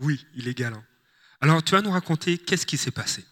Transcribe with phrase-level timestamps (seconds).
[0.00, 0.84] Oui, il est galant.
[1.40, 3.24] Alors, tu vas nous raconter qu'est-ce qui s'est passé.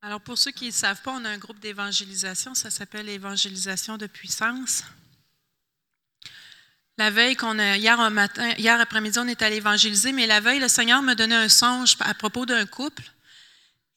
[0.00, 3.96] Alors, pour ceux qui ne savent pas, on a un groupe d'évangélisation, ça s'appelle Évangélisation
[3.96, 4.82] de puissance.
[6.98, 7.98] La veille qu'on hier,
[8.58, 11.96] hier après-midi, on est allé évangéliser, mais la veille, le Seigneur me donnait un songe
[12.00, 13.02] à propos d'un couple.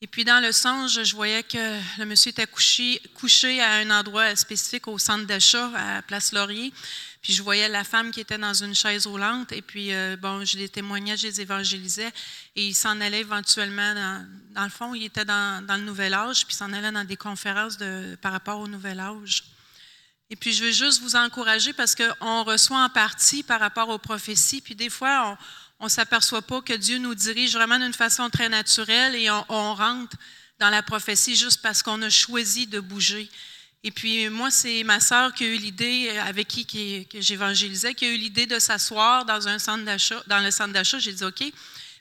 [0.02, 4.36] Et puis dans le songe, je voyais que le monsieur était couché à un endroit
[4.36, 6.72] spécifique au centre d'achat, à Place Laurier.
[7.26, 9.52] Puis je voyais la femme qui était dans une chaise roulante.
[9.52, 12.12] Et puis, euh, bon, je les témoignais, je les évangélisais.
[12.56, 16.46] Et il s'en allait éventuellement, dans, dans, le fond, il était dans, le nouvel âge,
[16.46, 17.80] puis s'en allait dans des conférences
[18.22, 19.44] par rapport au nouvel âge.
[20.30, 23.98] Et puis, je veux juste vous encourager parce qu'on reçoit en partie par rapport aux
[23.98, 24.62] prophéties.
[24.62, 25.36] Puis des fois,
[25.80, 29.74] on ne s'aperçoit pas que Dieu nous dirige vraiment d'une façon très naturelle et on
[29.74, 30.16] rentre
[30.60, 33.32] dans la prophétie juste parce qu'on a choisi de bouger.
[33.86, 38.06] Et puis moi, c'est ma sœur qui a eu l'idée, avec qui, que j'évangélisais, qui
[38.06, 40.98] a eu l'idée de s'asseoir dans un centre d'achat, dans le centre d'achat.
[40.98, 41.44] J'ai dit OK.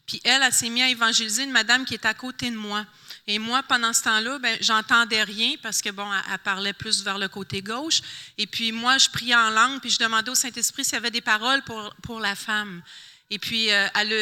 [0.07, 2.87] Puis elle, elle s'est mise à évangéliser une madame qui est à côté de moi.
[3.27, 7.19] Et moi, pendant ce temps-là, ben, j'entendais rien parce que, bon, elle, parlait plus vers
[7.19, 8.01] le côté gauche.
[8.39, 11.11] Et puis, moi, je priais en langue, puis je demandais au Saint-Esprit s'il y avait
[11.11, 12.83] des paroles pour, pour la femme.
[13.31, 14.13] Et puis, euh, elle,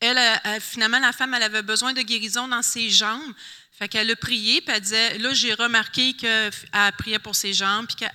[0.00, 3.32] elle, finalement, la femme, elle avait besoin de guérison dans ses jambes.
[3.78, 6.50] Fait qu'elle a prié, puis elle disait, là, j'ai remarqué qu'elle
[6.98, 8.06] priait pour ses jambes, puis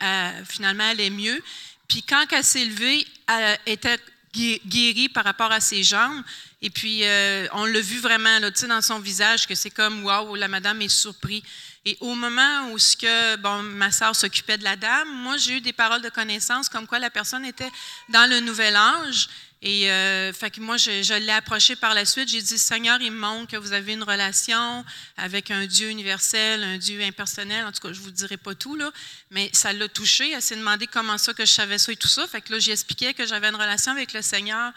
[0.45, 1.41] finalement, elle est mieux.
[1.87, 3.97] Puis quand elle s'est levée, elle était
[4.33, 6.23] guérie par rapport à ses jambes.
[6.61, 10.35] Et puis, euh, on l'a vu vraiment là, dans son visage que c'est comme, waouh,
[10.35, 11.43] la madame est surprise.
[11.85, 15.57] Et au moment où ce que, bon, ma soeur s'occupait de la dame, moi, j'ai
[15.57, 17.71] eu des paroles de connaissance comme quoi la personne était
[18.09, 19.27] dans le nouvel âge.
[19.65, 22.27] Et euh, fait que moi, je, l'ai approché par la suite.
[22.27, 24.83] J'ai dit, Seigneur, il me montre que vous avez une relation
[25.15, 27.65] avec un Dieu universel, un Dieu impersonnel.
[27.65, 28.91] En tout cas, je vous dirai pas tout, là.
[29.31, 30.31] Mais ça l'a touché.
[30.31, 32.27] Elle s'est demandé comment ça que je savais ça et tout ça.
[32.27, 34.73] Fait que là, j'expliquais que j'avais une relation avec le Seigneur.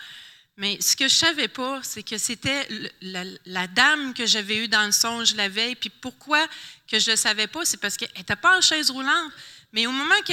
[0.56, 2.68] Mais ce que je savais pas, c'est que c'était
[3.00, 5.74] la, dame que j'avais eue dans le songe la veille.
[5.74, 6.46] Puis pourquoi
[6.88, 9.32] que je le savais pas, c'est parce qu'elle n'était pas en chaise roulante.
[9.72, 10.32] Mais au moment que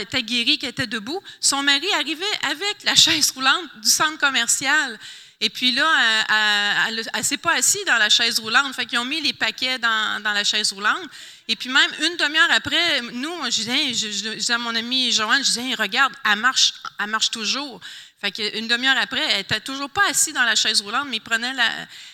[0.00, 4.98] était guérie, qu'elle était debout, son mari arrivait avec la chaise roulante du centre commercial.
[5.42, 8.74] Et puis là, elle ne s'est pas assise dans la chaise roulante.
[8.74, 11.08] Fait qu'ils ont mis les paquets dans, dans, la chaise roulante.
[11.48, 15.42] Et puis même une demi-heure après, nous, je disais, je, disais à mon ami Joanne,
[15.42, 17.80] je disais, regarde, elle marche, elle marche toujours.
[18.20, 21.22] Fait qu'une demi-heure après, elle n'était toujours pas assise dans la chaise roulante, mais il
[21.22, 21.70] prenait la,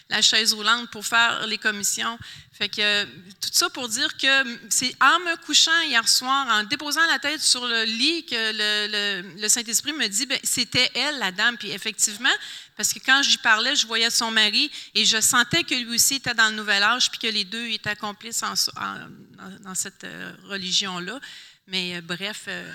[0.09, 2.19] la, chaise roulante pour faire les commissions.
[2.53, 7.05] Fait que tout ça pour dire que c'est en me couchant hier soir, en déposant
[7.11, 11.33] la tête sur le lit, que le, le, Saint-Esprit me dit, ben, c'était elle, la
[11.33, 11.56] dame.
[11.59, 12.34] Puis effectivement,
[12.77, 16.17] parce que quand j'y parlais, je voyais son mari et je sentais que lui aussi
[16.17, 21.21] était dans le nouvel âge, puis que les deux étaient complices dans cette euh, religion-là.
[21.67, 22.73] Mais euh, bref, euh,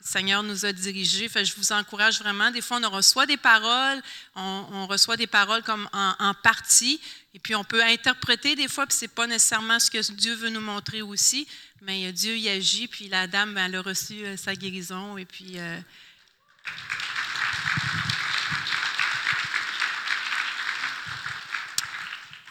[0.00, 1.28] Seigneur nous a dirigés.
[1.28, 2.50] Fait, je vous encourage vraiment.
[2.50, 4.00] Des fois, on reçoit des paroles,
[4.34, 7.00] on, reçoit des paroles comme en, partie,
[7.34, 10.34] et puis on peut interpréter des fois, puis ce n'est pas nécessairement ce que Dieu
[10.34, 11.46] veut nous montrer aussi,
[11.82, 15.58] mais Dieu y agit, puis la dame, elle a reçu euh, sa guérison, et puis...
[15.58, 15.78] Euh,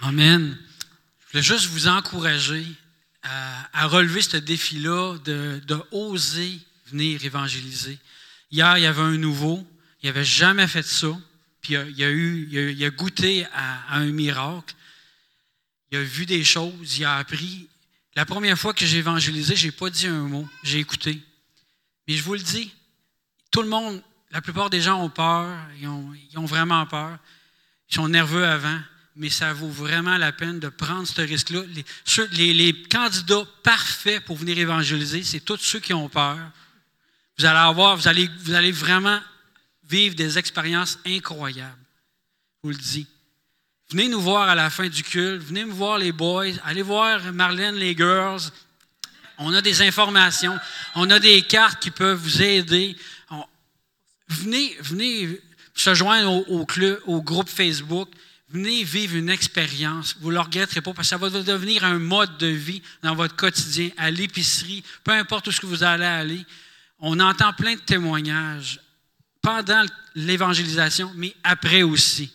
[0.01, 0.57] Amen.
[1.27, 2.65] Je voulais juste vous encourager
[3.23, 6.59] à, relever ce défi-là, de, de oser
[6.89, 7.97] venir évangéliser.
[8.51, 9.65] Hier, il y avait un nouveau,
[10.01, 11.17] il n'avait jamais fait ça,
[11.61, 14.75] puis il a, eu, a, goûté à, un miracle.
[15.91, 17.67] Il a vu des choses, il a appris.
[18.15, 21.21] La première fois que j'ai évangélisé, je n'ai pas dit un mot, j'ai écouté.
[22.07, 22.73] Mais je vous le dis,
[23.51, 27.17] tout le monde, la plupart des gens ont peur, ils ont, vraiment peur,
[27.89, 28.79] ils sont nerveux avant,
[29.15, 31.63] mais ça vaut vraiment la peine de prendre ce risque-là.
[32.31, 36.39] Les, candidats parfaits pour venir évangéliser, c'est tous ceux qui ont peur,
[37.37, 39.19] vous allez avoir, vous allez, vous allez vraiment
[39.87, 41.77] vivre des expériences incroyables.
[42.55, 43.07] Je vous le dis.
[43.89, 47.31] Venez nous voir à la fin du culte, venez me voir les boys, allez voir
[47.31, 48.41] Marlène, les girls.
[49.37, 50.57] On a des informations,
[50.95, 52.97] on a des cartes qui peuvent vous aider.
[54.27, 55.39] venez, venez
[55.75, 58.09] se joindre au, club, au groupe Facebook.
[58.49, 60.17] Venez vivre une expérience.
[60.21, 63.13] Vous ne le regretterez pas parce que ça va devenir un mode de vie dans
[63.13, 66.45] votre quotidien, à l'épicerie, peu importe où ce que vous allez aller
[66.99, 68.79] on entend plein de témoignages
[69.41, 69.85] pendant
[70.15, 72.31] l'évangélisation, mais après aussi.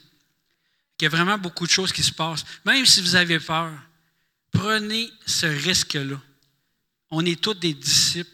[1.01, 2.45] Il y a vraiment beaucoup de choses qui se passent.
[2.65, 3.73] Même si vous avez peur,
[4.53, 6.21] prenez ce risque-là.
[7.11, 8.31] On est tous des disciples.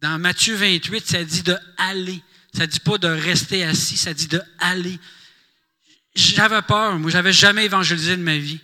[0.00, 2.22] Dans Matthieu 28, ça dit de aller.
[2.54, 4.98] Ça ne dit pas de rester assis, ça dit de aller.
[6.14, 8.60] J'avais peur, moi, j'avais jamais évangélisé de ma vie.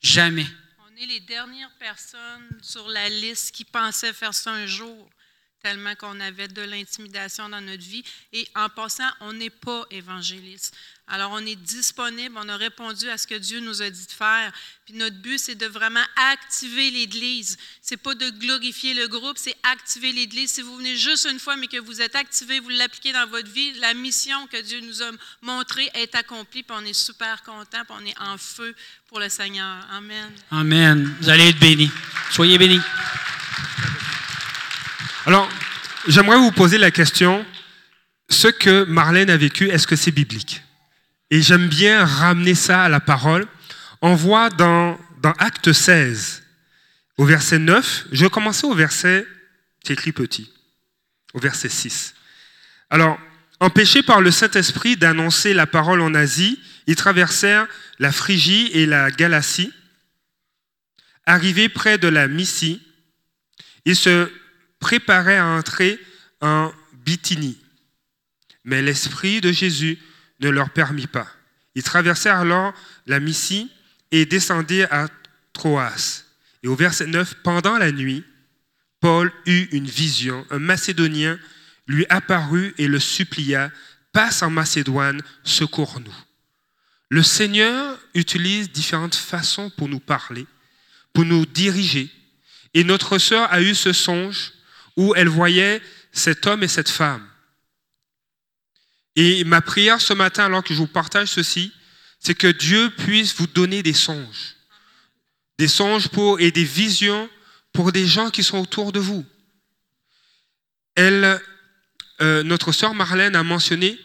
[0.00, 0.46] Jamais.
[0.78, 5.10] On est les dernières personnes sur la liste qui pensaient faire ça un jour
[5.62, 8.02] tellement qu'on avait de l'intimidation dans notre vie.
[8.32, 10.74] Et en passant, on n'est pas évangéliste.
[11.06, 14.12] Alors, on est disponible, on a répondu à ce que Dieu nous a dit de
[14.12, 14.52] faire.
[14.84, 17.58] Puis notre but, c'est de vraiment activer l'Église.
[17.80, 20.50] C'est pas de glorifier le groupe, c'est activer l'Église.
[20.50, 23.50] Si vous venez juste une fois, mais que vous êtes activé, vous l'appliquez dans votre
[23.50, 25.10] vie, la mission que Dieu nous a
[25.42, 28.74] montrée est accomplie, puis on est super content, puis on est en feu
[29.06, 29.86] pour le Seigneur.
[29.92, 30.32] Amen.
[30.50, 31.14] Amen.
[31.20, 31.90] Vous allez être bénis.
[32.30, 32.80] Soyez bénis.
[35.24, 35.48] Alors,
[36.08, 37.46] j'aimerais vous poser la question,
[38.28, 40.62] ce que Marlène a vécu, est-ce que c'est biblique?
[41.30, 43.46] Et j'aime bien ramener ça à la parole.
[44.00, 46.42] On voit dans, dans Acte 16,
[47.18, 49.24] au verset 9, je vais commencer au verset,
[49.84, 50.52] c'est écrit petit,
[51.34, 52.14] au verset 6.
[52.90, 53.16] Alors,
[53.60, 56.58] empêchés par le Saint-Esprit d'annoncer la parole en Asie,
[56.88, 57.68] ils traversèrent
[58.00, 59.72] la Phrygie et la Galatie.
[61.26, 62.82] Arrivés près de la Mysie,
[63.84, 64.28] ils se
[64.82, 65.98] préparaient à entrer
[66.40, 67.56] en Bithynie.
[68.64, 69.98] Mais l'Esprit de Jésus
[70.40, 71.28] ne leur permit pas.
[71.76, 72.74] Ils traversèrent alors
[73.06, 73.70] la Mysie
[74.10, 75.06] et descendirent à
[75.52, 76.24] Troas.
[76.64, 78.24] Et au verset 9, pendant la nuit,
[79.00, 80.44] Paul eut une vision.
[80.50, 81.38] Un Macédonien
[81.86, 83.70] lui apparut et le supplia,
[84.12, 86.14] passe en Macédoine, secours-nous.
[87.08, 90.46] Le Seigneur utilise différentes façons pour nous parler,
[91.12, 92.10] pour nous diriger.
[92.74, 94.52] Et notre sœur a eu ce songe
[94.96, 95.80] où elle voyait
[96.12, 97.26] cet homme et cette femme.
[99.16, 101.72] Et ma prière ce matin, alors que je vous partage ceci,
[102.18, 104.56] c'est que Dieu puisse vous donner des songes.
[105.58, 107.28] Des songes pour, et des visions
[107.72, 109.24] pour des gens qui sont autour de vous.
[110.98, 111.38] Euh,
[112.42, 113.98] notre sœur Marlène a mentionné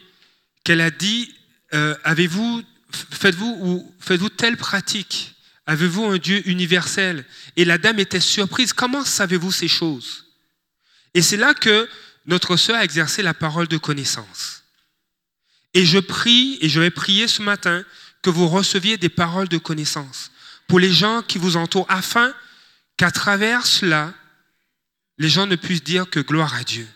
[0.64, 1.34] qu'elle a dit,
[1.74, 5.34] euh, avez-vous, faites-vous ou faites-vous telle pratique?
[5.66, 7.24] Avez-vous un Dieu universel?
[7.56, 8.72] Et la dame était surprise.
[8.72, 10.27] Comment savez-vous ces choses?
[11.18, 11.88] Et c'est là que
[12.26, 14.62] notre sœur a exercé la parole de connaissance.
[15.74, 17.84] Et je prie, et je vais prier ce matin,
[18.22, 20.30] que vous receviez des paroles de connaissance
[20.68, 22.32] pour les gens qui vous entourent, afin
[22.96, 24.14] qu'à travers cela,
[25.18, 26.86] les gens ne puissent dire que gloire à Dieu.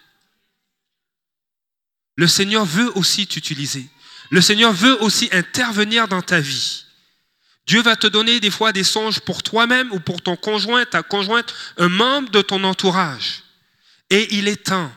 [2.15, 3.89] Le Seigneur veut aussi t'utiliser.
[4.31, 6.85] Le Seigneur veut aussi intervenir dans ta vie.
[7.67, 11.03] Dieu va te donner des fois des songes pour toi-même ou pour ton conjoint, ta
[11.03, 13.43] conjointe, un membre de ton entourage.
[14.13, 14.93] Et il est temps,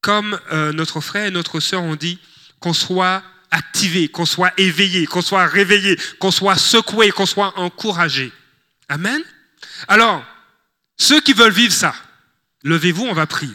[0.00, 2.18] comme euh, notre frère et notre sœur ont dit,
[2.60, 8.32] qu'on soit activé, qu'on soit éveillé, qu'on soit réveillé, qu'on soit secoué, qu'on soit encouragé.
[8.88, 9.22] Amen.
[9.86, 10.24] Alors,
[10.96, 11.94] ceux qui veulent vivre ça,
[12.62, 13.52] levez-vous, on va prier.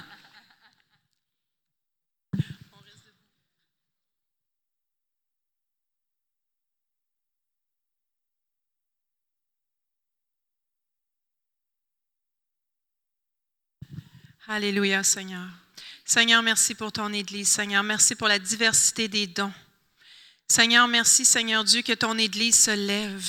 [14.54, 15.48] Alléluia, Seigneur.
[16.04, 17.48] Seigneur, merci pour ton Église.
[17.48, 19.54] Seigneur, merci pour la diversité des dons.
[20.50, 23.26] Seigneur, merci, Seigneur Dieu, que ton Église se lève.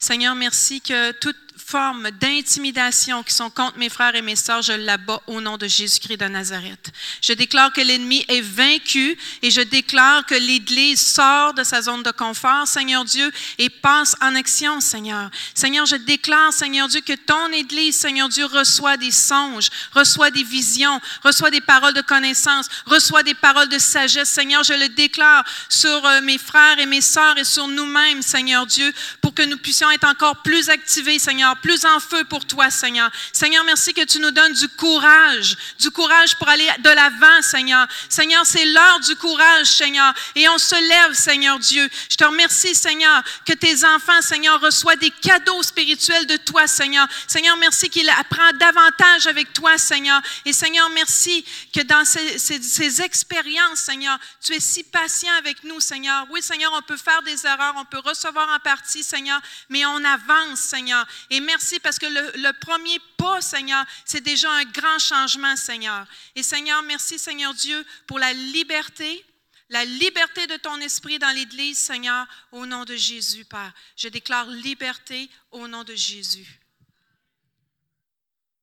[0.00, 4.72] Seigneur, merci que toute forme d'intimidation qui sont contre mes frères et mes sœurs, je
[4.72, 6.92] l'abats au nom de Jésus-Christ de Nazareth.
[7.20, 12.04] Je déclare que l'ennemi est vaincu et je déclare que l'Église sort de sa zone
[12.04, 15.28] de confort, Seigneur Dieu, et passe en action, Seigneur.
[15.54, 20.44] Seigneur, je déclare, Seigneur Dieu, que ton Église, Seigneur Dieu, reçoit des songes, reçoit des
[20.44, 24.30] visions, reçoit des paroles de connaissance, reçoit des paroles de sagesse.
[24.30, 28.66] Seigneur, je le déclare sur euh, mes frères et mes sœurs et sur nous-mêmes, Seigneur
[28.66, 32.70] Dieu, pour que nous puissions être encore plus activés, Seigneur, plus en feu pour toi,
[32.70, 33.10] Seigneur.
[33.32, 37.86] Seigneur, merci que tu nous donnes du courage, du courage pour aller de l'avant, Seigneur.
[38.08, 40.12] Seigneur, c'est l'heure du courage, Seigneur.
[40.34, 41.88] Et on se lève, Seigneur Dieu.
[42.10, 47.06] Je te remercie, Seigneur, que tes enfants, Seigneur, reçoivent des cadeaux spirituels de toi, Seigneur.
[47.26, 50.20] Seigneur, merci qu'il apprend davantage avec toi, Seigneur.
[50.44, 51.44] Et Seigneur, merci
[51.74, 56.26] que dans ces, ces expériences, Seigneur, tu es si patient avec nous, Seigneur.
[56.30, 60.04] Oui, Seigneur, on peut faire des erreurs, on peut recevoir en partie, Seigneur, mais on
[60.04, 61.06] avance, Seigneur.
[61.30, 66.06] Et merci parce que le, premier pas, Seigneur, c'est déjà un grand changement, Seigneur.
[66.34, 69.24] Et Seigneur, merci, Seigneur Dieu, pour la liberté,
[69.70, 73.72] la liberté de ton esprit dans l'Église, Seigneur, au nom de Jésus, Père.
[73.96, 76.60] Je déclare liberté au nom de Jésus.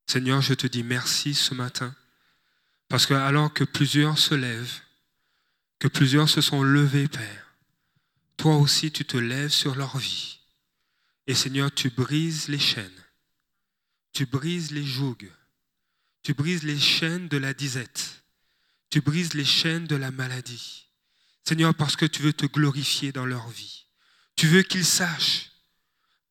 [0.06, 1.94] Seigneur, je te dis merci ce matin,
[2.88, 4.80] parce que alors que plusieurs se lèvent,
[5.78, 7.54] que plusieurs se sont levés, Père,
[8.36, 10.38] toi aussi tu te lèves sur leur vie.
[11.26, 13.04] Et Seigneur, tu brises les chaînes,
[14.12, 15.30] tu brises les jougs,
[16.22, 18.24] tu brises les chaînes de la disette,
[18.90, 20.88] tu brises les chaînes de la maladie.
[21.46, 23.86] Seigneur, parce que tu veux te glorifier dans leur vie.
[24.36, 25.50] Tu veux qu'ils sachent,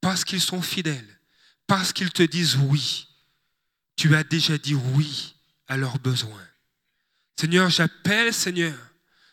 [0.02, 1.20] parce qu'ils sont fidèles,
[1.68, 3.08] parce qu'ils te disent oui.
[3.96, 5.36] Tu as déjà dit oui
[5.68, 6.48] à leurs besoins.
[7.40, 8.78] Seigneur, j'appelle, Seigneur,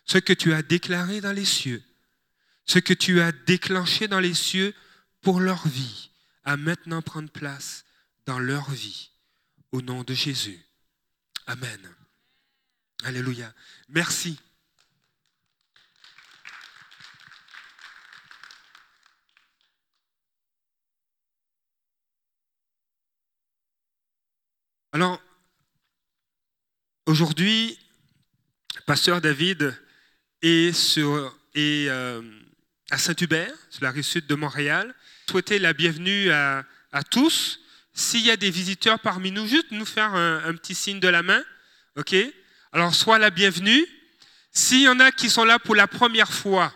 [0.05, 1.83] ce que tu as déclaré dans les cieux,
[2.67, 4.75] ce que tu as déclenché dans les cieux
[5.21, 6.11] pour leur vie,
[6.45, 7.85] à maintenant prendre place
[8.27, 9.11] dans leur vie.
[9.73, 10.61] Au nom de Jésus.
[11.47, 11.95] Amen.
[13.05, 13.53] Alléluia.
[13.89, 14.39] Merci.
[24.93, 25.23] Alors,
[27.07, 27.79] aujourd'hui,
[28.87, 29.81] Pasteur David
[30.43, 32.23] est, sur, est euh,
[32.91, 34.93] à Saint-Hubert, sur la rive sud de Montréal.
[35.31, 36.65] Souhaiter la bienvenue à,
[37.09, 37.61] tous.
[37.93, 41.23] S'il y a des visiteurs parmi nous, juste nous faire un, petit signe de la
[41.23, 41.41] main.
[41.97, 42.17] OK?
[42.73, 43.87] Alors, soit la bienvenue.
[44.51, 46.75] S'il y en a qui sont là pour la première fois,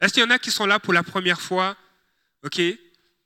[0.00, 1.76] est-ce qu'il y en a qui sont là pour la première fois?
[2.42, 2.60] OK?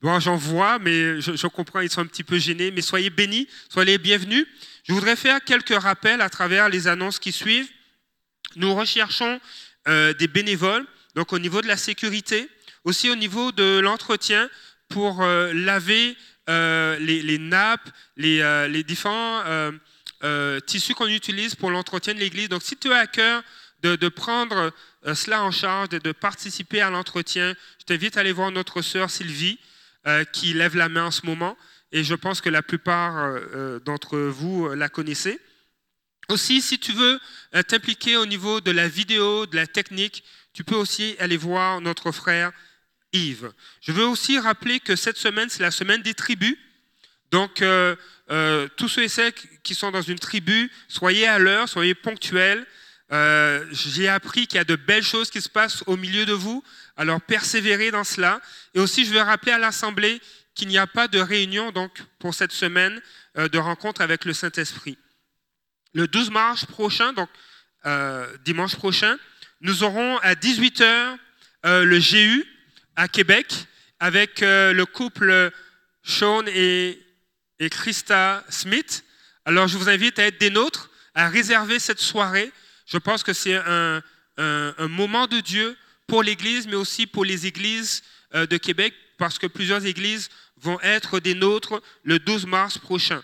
[0.02, 3.48] Bon, j'en vois, mais je, comprends, ils sont un petit peu gênés, mais soyez bénis,
[3.70, 4.46] soyez bienvenus.
[4.86, 7.70] Je voudrais faire quelques rappels à travers les annonces qui suivent.
[8.56, 9.40] Nous recherchons
[9.88, 10.84] euh, des bénévoles,
[11.14, 12.50] donc au niveau de la sécurité,
[12.84, 14.48] aussi au niveau de l'entretien
[14.88, 16.16] pour euh, laver
[16.48, 19.42] euh, les, nappes, les, différents
[20.66, 22.48] tissus qu'on utilise pour l'entretien de l'église.
[22.48, 23.42] Donc si tu as à cœur
[23.82, 24.72] de, prendre
[25.14, 29.10] cela en charge, et de participer à l'entretien, je t'invite à aller voir notre sœur
[29.10, 29.58] Sylvie.
[30.06, 31.56] Euh, qui lève la main en ce moment,
[31.90, 35.40] et je pense que la plupart euh, euh, d'entre vous la connaissez.
[36.28, 37.18] Aussi, si tu veux
[37.68, 40.22] t'impliquer au niveau de la vidéo, de la technique,
[40.52, 42.52] tu peux aussi aller voir notre frère
[43.14, 46.56] Je veux aussi rappeler que cette semaine, c'est la semaine des tribus.
[47.30, 47.62] Donc,
[48.76, 52.66] tous ceux et celles qui sont dans une tribu, soyez à l'heure, soyez ponctuels.
[53.71, 56.62] J'ai appris qu'il y a de belles choses qui se passent au milieu de vous.
[56.97, 58.40] Alors persévérez dans cela.
[58.75, 60.21] Et aussi, je veux rappeler à l'Assemblée
[60.54, 63.00] qu'il n'y a pas de réunion donc, pour cette semaine
[63.37, 64.99] euh, de rencontre avec le Saint-Esprit.
[65.92, 67.28] Le 12 mars prochain, donc
[67.87, 69.16] euh, dimanche prochain,
[69.61, 71.18] nous aurons à 18h
[71.66, 72.44] euh, le GU
[72.96, 73.66] à Québec
[74.00, 75.50] avec le couple
[76.02, 77.00] Sean et,
[77.70, 79.04] Christa Smith.
[79.44, 82.52] Alors je vous invite à être des nôtres, à réserver cette soirée.
[82.86, 84.02] Je pense que c'est un,
[84.88, 88.02] moment de Dieu pour l'Église, mais aussi pour les églises
[88.34, 93.22] euh, de Québec, parce que plusieurs églises vont être des nôtres le 12 mars prochain.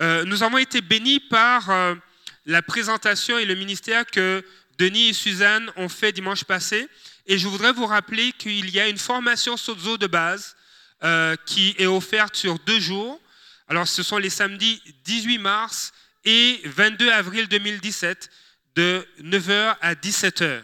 [0.00, 1.94] Euh, nous avons été bénis par euh,
[2.46, 4.44] la présentation et le ministère que
[4.78, 6.88] Denis et Suzanne ont fait dimanche passé.
[7.26, 10.56] Et je voudrais vous rappeler qu'il y a une formation Sozo de base
[11.46, 13.20] qui est offerte sur deux jours.
[13.68, 15.92] Alors, ce sont les samedis 18 mars
[16.24, 18.30] et 22 avril 2017
[18.74, 20.62] de 9h à 17h.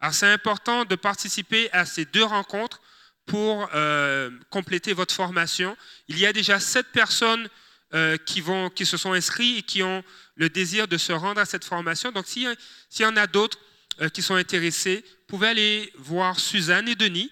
[0.00, 2.80] Alors c'est important de participer à ces deux rencontres
[3.26, 5.76] pour euh, compléter votre formation.
[6.08, 7.48] Il y a déjà sept personnes
[7.92, 10.02] euh, qui, vont, qui se sont inscrites et qui ont
[10.36, 12.12] le désir de se rendre à cette formation.
[12.12, 12.56] Donc s'il
[12.98, 13.58] y en a d'autres
[14.00, 17.30] euh, qui sont intéressés, pouvez aller voir Suzanne et Denis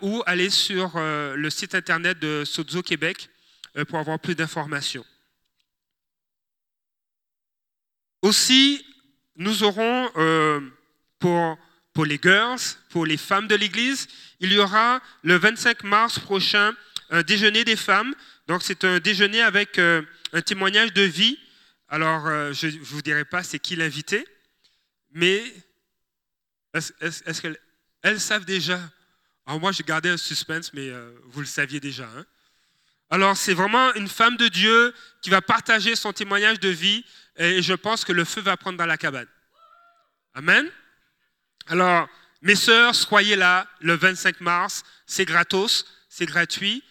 [0.00, 3.28] ou aller sur le site internet de Sozo Québec
[3.88, 5.04] pour avoir plus d'informations.
[8.20, 8.84] Aussi,
[9.36, 10.10] nous aurons
[11.18, 11.58] pour
[11.92, 14.08] pour les girls, pour les femmes de l'Église.
[14.40, 16.74] Il y aura le 25 mars prochain
[17.10, 18.14] un déjeuner des femmes.
[18.48, 20.02] Donc c'est un déjeuner avec euh,
[20.32, 21.38] un témoignage de vie.
[21.88, 24.26] Alors euh, je ne vous dirai pas c'est qui l'invité,
[25.12, 25.42] mais
[26.74, 28.80] est-ce, qu'elles savent déjà?
[29.46, 32.08] Alors moi j'ai gardé un suspense, mais euh, vous le saviez déjà.
[32.16, 32.24] Hein.
[33.10, 37.04] Alors c'est vraiment une femme de Dieu qui va partager son témoignage de vie
[37.36, 39.28] et je pense que le feu va prendre dans la cabane.
[40.34, 40.70] Amen.
[41.66, 42.08] Alors,
[42.40, 44.82] mes sœurs, soyez là le 25 mars.
[45.06, 46.82] C'est gratos, c'est gratuit,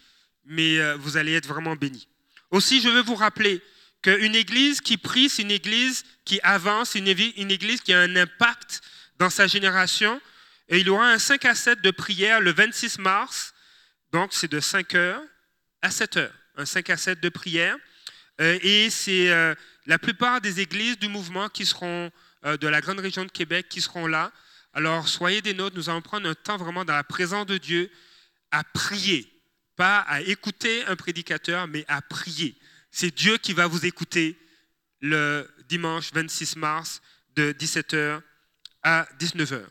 [0.46, 2.08] mais euh, vous allez être vraiment bénis.
[2.52, 3.62] Aussi, je veux vous rappeler
[4.02, 8.82] qu'une église qui prie, c'est une église qui avance, une église qui a un impact
[9.22, 10.20] dans sa génération.
[10.68, 13.54] Et il aura un 5 à 7 de prière le 26 mars.
[14.12, 15.22] Donc, c'est de 5 heures
[15.84, 16.34] à 7 heures.
[16.58, 17.78] Un 5 à 7 de prière.
[18.42, 19.54] Euh, et c'est euh,
[19.86, 22.12] la plupart des églises du mouvement qui seront
[22.60, 24.32] de la grande région de Québec qui seront là.
[24.74, 27.92] Alors, soyez des nôtres, nous allons prendre un temps vraiment dans la présence de Dieu
[28.50, 29.32] à prier,
[29.76, 32.58] pas à écouter un prédicateur, mais à prier.
[32.90, 34.40] C'est Dieu qui va vous écouter
[35.02, 37.00] le dimanche 26 mars
[37.36, 38.24] de 17h
[38.84, 39.66] à 19h.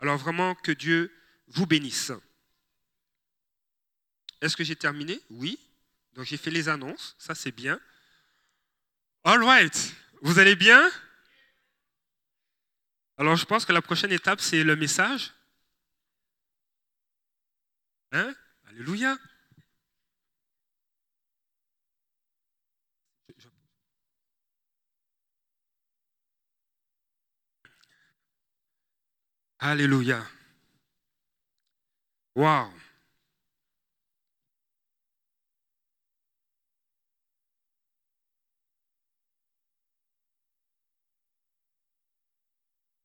[0.00, 1.14] Alors vraiment que Dieu
[1.48, 2.12] vous bénisse.
[4.40, 5.20] Est-ce que j'ai terminé?
[5.30, 5.58] Oui.
[6.14, 7.80] Donc j'ai fait les annonces, ça c'est bien.
[9.24, 9.94] All right.
[10.22, 10.90] Vous allez bien?
[13.16, 15.34] Alors je pense que la prochaine étape, c'est le message.
[18.12, 18.34] Hein?
[18.66, 19.18] Alléluia.
[29.60, 30.26] Alléluia.
[32.34, 32.72] Wow.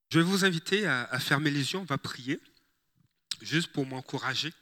[0.10, 2.40] Je vais vous inviter à, fermer les yeux, on va prier,
[3.42, 4.54] juste pour m'encourager.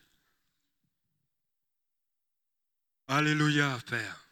[3.08, 4.26] Alléluia, Père.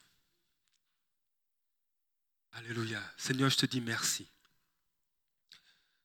[2.53, 2.99] Alléluia.
[3.17, 4.27] Seigneur, je te dis merci.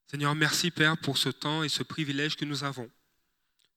[0.09, 2.91] Seigneur, merci, Père, pour ce temps et ce privilège que nous avons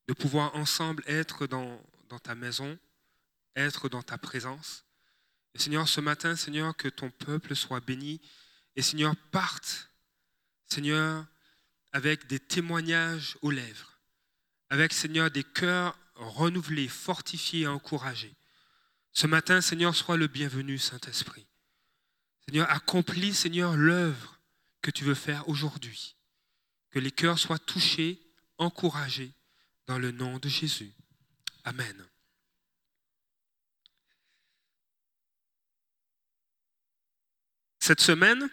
[0.07, 1.79] de pouvoir ensemble être dans,
[2.23, 2.79] ta maison,
[3.55, 4.83] être dans ta présence.
[5.53, 8.21] Et Seigneur, ce matin, Seigneur, que ton peuple soit béni
[8.75, 9.91] et Seigneur, parte,
[10.67, 11.25] Seigneur,
[11.91, 13.99] avec des témoignages aux lèvres,
[14.69, 18.35] avec, Seigneur, des cœurs renouvelés, fortifiés et encouragés.
[19.13, 21.47] Ce matin, Seigneur, sois le bienvenu, Saint-Esprit.
[22.45, 24.39] Seigneur, accomplis, Seigneur, l'œuvre
[24.81, 26.15] que tu veux faire aujourd'hui.
[26.91, 28.19] Que les cœurs soient touchés,
[28.57, 29.31] encouragés,
[29.87, 30.91] dans le nom de Jésus.
[31.63, 32.05] Amen.
[37.79, 38.49] Cette semaine,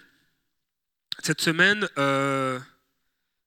[1.98, 2.60] euh,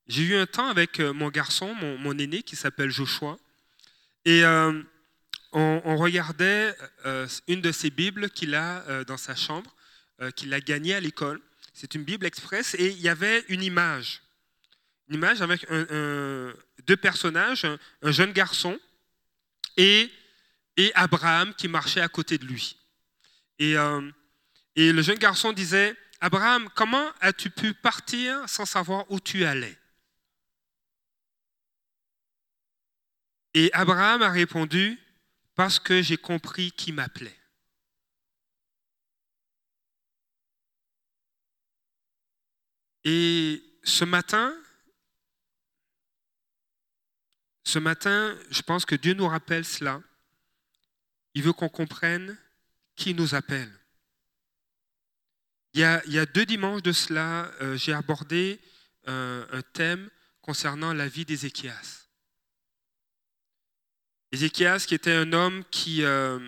[0.07, 3.39] j'ai eu un temps avec euh, mon garçon, mon, aîné, qui s'appelle Joshua,
[4.25, 4.83] et euh,
[5.53, 6.75] on, regardait
[7.47, 9.75] une de ses Bibles qu'il a dans sa chambre,
[10.35, 11.41] qu'il a gagnée à l'école.
[11.73, 14.21] C'est une Bible express, et il y avait une image,
[15.09, 18.79] une image avec deux personnages, un, un jeune garçon
[19.75, 20.09] et,
[20.77, 22.77] et, Abraham qui marchait à côté de lui.
[23.57, 23.75] Et,
[24.75, 29.77] et le jeune garçon disait, Abraham, comment as-tu pu partir sans savoir où tu allais?
[33.53, 34.99] Et Abraham a répondu,
[35.55, 37.35] parce que j'ai compris qui m'appelait.
[43.03, 44.55] Et ce matin,
[47.69, 50.01] ce matin, je pense que Dieu nous rappelle cela.
[51.35, 52.35] Il veut qu'on comprenne
[52.95, 53.71] qui nous appelle.
[55.73, 58.59] Il y a, deux dimanches de cela, euh, j'ai abordé
[59.05, 60.09] un, un, thème
[60.41, 62.07] concernant la vie d'Ézéchias.
[64.31, 66.39] Ézéchias qui était un homme qui, euh,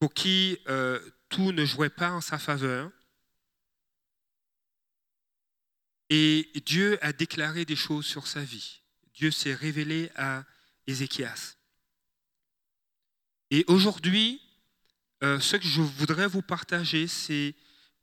[0.00, 0.98] pour qui euh,
[1.28, 2.90] tout ne jouait pas en sa faveur.
[6.10, 8.81] Et Dieu a déclaré des choses sur sa vie.
[9.22, 10.44] Dieu s'est révélé à
[10.88, 11.54] Ézéchias.
[13.52, 14.42] Et aujourd'hui,
[15.22, 17.54] euh, ce que je voudrais vous partager, c'est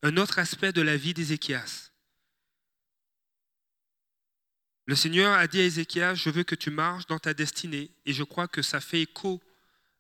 [0.02, 1.92] un autre aspect de la vie d'Ézéchias.
[4.86, 7.92] Le Seigneur a dit à Ézéchias, je veux que tu marches dans ta destinée.
[8.06, 9.44] Et je crois que ça fait écho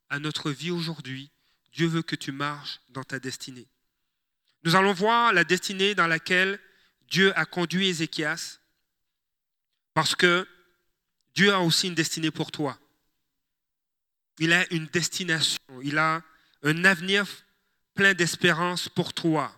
[0.07, 1.31] à notre vie aujourd'hui.
[1.73, 3.67] Dieu veut que tu marches dans ta destinée.
[4.63, 6.61] Nous allons voir la destinée dans laquelle
[7.09, 8.59] Dieu a conduit Ézéchias,
[9.93, 10.47] parce que
[11.39, 12.77] Dieu a aussi une destinée pour toi.
[14.39, 16.21] Il a une destination, il a
[16.63, 17.25] un avenir
[17.93, 19.49] plein d'espérance pour toi.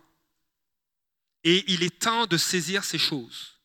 [1.43, 3.59] Et il est temps de saisir ces choses.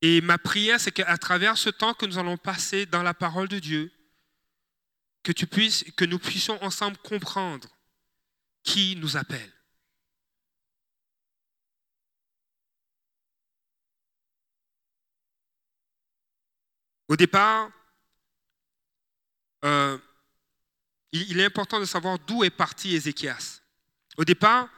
[0.00, 3.48] Et ma prière, c'est qu'à travers ce temps que nous allons passer dans la parole
[3.48, 3.92] de Dieu,
[5.22, 7.68] que, tu puisses, que nous puissions ensemble comprendre
[8.62, 9.52] qui nous appelle.
[17.08, 17.70] Au départ,
[19.64, 19.98] euh,
[21.12, 23.60] il, est important de savoir d'où est parti Ézéchias.
[24.16, 24.68] Au départ,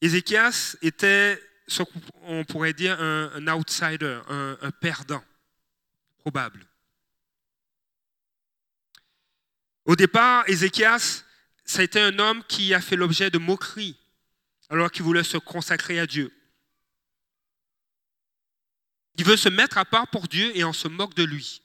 [0.00, 5.24] Ézéchias était ce qu'on pourrait dire un, outsider, un, un, perdant,
[6.18, 6.66] probable.
[9.84, 11.24] Au départ, Ézéchias,
[11.64, 13.98] ça a été un homme qui a fait l'objet de moqueries
[14.70, 16.32] alors qu'il voulait se consacrer à Dieu.
[19.18, 21.60] Il veut se mettre à part pour Dieu et on se moque de lui.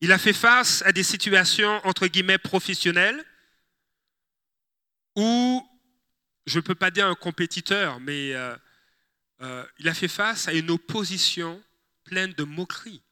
[0.00, 3.24] Il a fait face à des situations entre guillemets professionnelles
[5.16, 5.66] où
[6.44, 8.54] je ne peux pas dire un compétiteur, mais euh,
[9.40, 11.62] euh, il a fait face à une opposition
[12.04, 13.02] pleine de moqueries.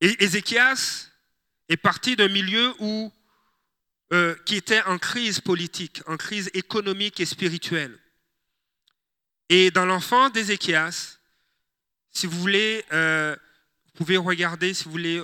[0.00, 1.10] Et Ézéchias
[1.68, 3.12] est parti d'un milieu où,
[4.14, 7.98] euh, qui était en crise politique, en crise économique et spirituelle.
[9.48, 11.18] Et dans l'enfant d'Ézéchias,
[12.12, 13.34] si vous voulez, euh,
[13.86, 15.20] vous pouvez regarder, si vous voulez,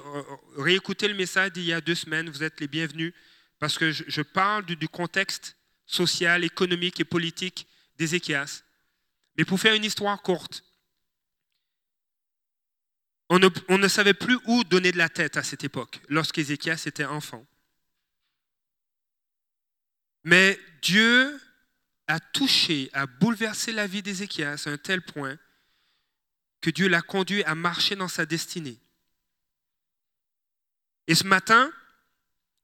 [0.56, 3.14] réécouter le message d'il y a deux semaines, vous êtes les bienvenus,
[3.60, 8.64] parce que je, parle du, du, contexte social, économique et politique d'Ézéchias.
[9.36, 10.64] Mais pour faire une histoire courte,
[13.28, 16.82] on ne, on ne, savait plus où donner de la tête à cette époque, lorsqu'Ézéchias
[16.86, 17.46] était enfant.
[20.24, 21.40] Mais Dieu
[22.06, 25.38] a touché, a bouleversé la vie d'Ézéchias à un tel point
[26.60, 28.78] que Dieu l'a conduit à marcher dans sa destinée.
[31.06, 31.72] Et ce matin,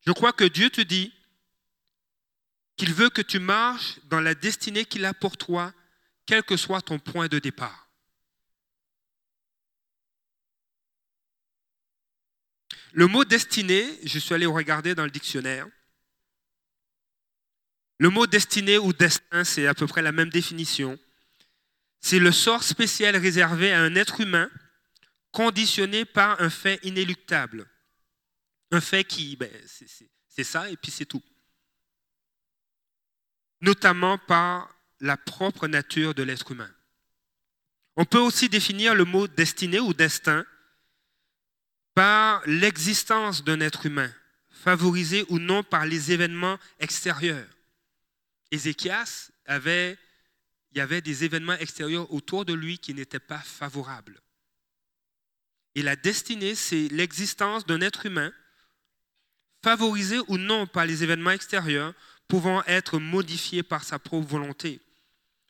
[0.06, 1.12] je crois que Dieu te dit
[2.76, 5.72] qu'il veut que tu marches dans la destinée qu'il a pour toi,
[6.26, 7.88] quel que soit ton point de départ.
[12.92, 15.66] Le mot destinée, je suis allé regarder dans le dictionnaire.
[17.98, 20.98] Le mot destinée ou destin, c'est à peu près la même définition.
[22.00, 24.50] C'est le sort spécial réservé à un être humain
[25.32, 27.68] conditionné par un fait inéluctable.
[28.70, 29.50] Un fait qui, ben,
[30.28, 31.22] c'est ça et puis c'est tout.
[33.60, 36.70] Notamment par la propre nature de l'être humain.
[37.96, 40.44] On peut aussi définir le mot destiné ou destin
[41.94, 44.12] par l'existence d'un être humain,
[44.50, 47.55] favorisé ou non par les événements extérieurs.
[48.50, 49.98] Ézéchias avait,
[50.72, 54.20] il y avait des événements extérieurs autour de lui qui n'étaient pas favorables.
[55.74, 58.32] Et la destinée, c'est l'existence d'un être humain,
[59.62, 61.92] favorisé ou non par les événements extérieurs,
[62.28, 64.80] pouvant être modifié par sa propre volonté.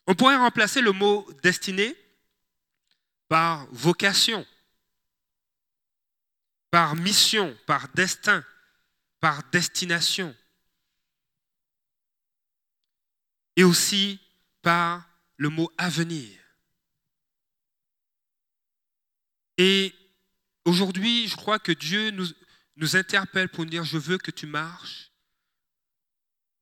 [0.06, 1.96] On pourrait remplacer le mot destinée
[3.28, 4.46] par vocation,
[6.70, 8.44] par mission, par destin,
[9.20, 10.34] par destination.
[13.56, 14.20] Et aussi
[14.62, 16.38] par le mot avenir.
[19.58, 19.94] Et
[20.64, 25.10] aujourd'hui, je crois que Dieu nous, interpelle pour nous dire, je veux que tu marches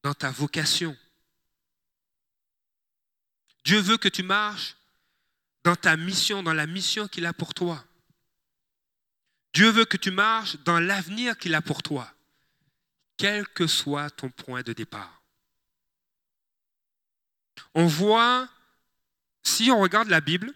[0.03, 0.97] dans ta vocation.
[3.65, 4.77] Dieu veut que tu marches
[5.65, 7.85] dans ta mission, dans la mission qu'il a pour toi.
[9.55, 12.13] Dieu veut que tu marches dans l'avenir qu'il a pour toi,
[13.17, 15.24] quel que soit ton point de départ.
[17.75, 18.49] On voit,
[19.43, 20.53] si on regarde la Bible,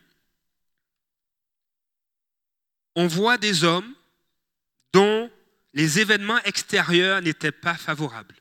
[2.94, 3.94] on voit des hommes
[4.92, 5.30] dont
[5.72, 8.36] les événements extérieurs n'étaient pas favorables.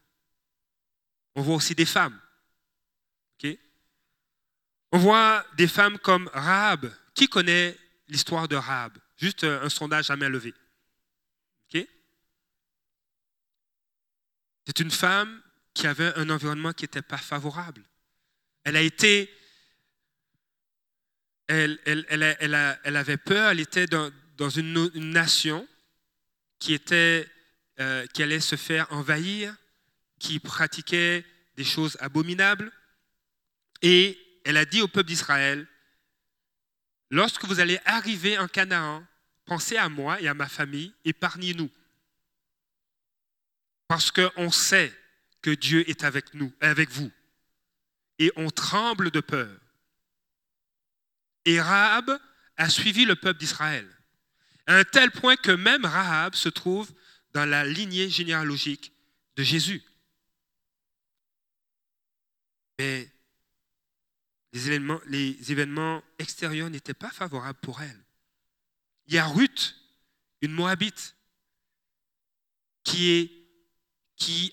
[1.35, 2.19] On voit aussi des femmes.
[4.91, 6.91] On voit des femmes comme Rahab.
[7.13, 8.97] Qui connaît l'histoire de Rahab?
[9.17, 10.53] Juste un sondage à main levée.
[14.65, 15.41] C'est une femme
[15.73, 17.81] qui avait un environnement qui n'était pas favorable.
[18.67, 19.33] Elle a été.
[21.47, 21.79] Elle,
[22.83, 25.65] avait peur, elle était dans, une, nation
[26.59, 27.25] qui, était,
[27.79, 29.55] euh, qui allait se faire envahir,
[30.19, 31.23] qui pratiquait
[31.55, 32.69] des choses abominables.
[33.81, 35.65] Et elle a dit au peuple d'Israël,
[37.09, 39.01] Lorsque vous allez arriver en Canaan,
[39.45, 41.71] pensez à moi et à ma famille, épargnez-nous.
[43.87, 44.93] Parce qu'on sait
[45.41, 47.09] que Dieu est avec nous, avec vous.
[48.19, 49.59] Et on tremble de peur.
[51.45, 52.19] Et Rahab
[52.57, 53.87] a suivi le peuple d'Israël.
[54.65, 56.91] À un tel point que même Rahab se trouve
[57.33, 58.91] dans la lignée généalogique
[59.35, 59.83] de Jésus.
[62.79, 63.09] Mais
[64.53, 68.03] les événements, extérieurs n'étaient pas favorables pour elle.
[69.07, 69.75] Il y a Ruth,
[70.41, 71.15] une Moabite,
[72.83, 73.31] qui,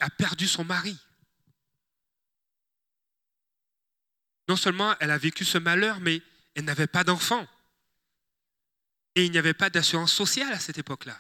[0.01, 0.97] a perdu son mari.
[4.49, 6.23] Non seulement elle a vécu ce malheur, mais
[6.55, 7.47] elle n'avait pas d'enfant.
[9.15, 11.19] Et il n'y avait pas d'assurance sociale à cette époque-là.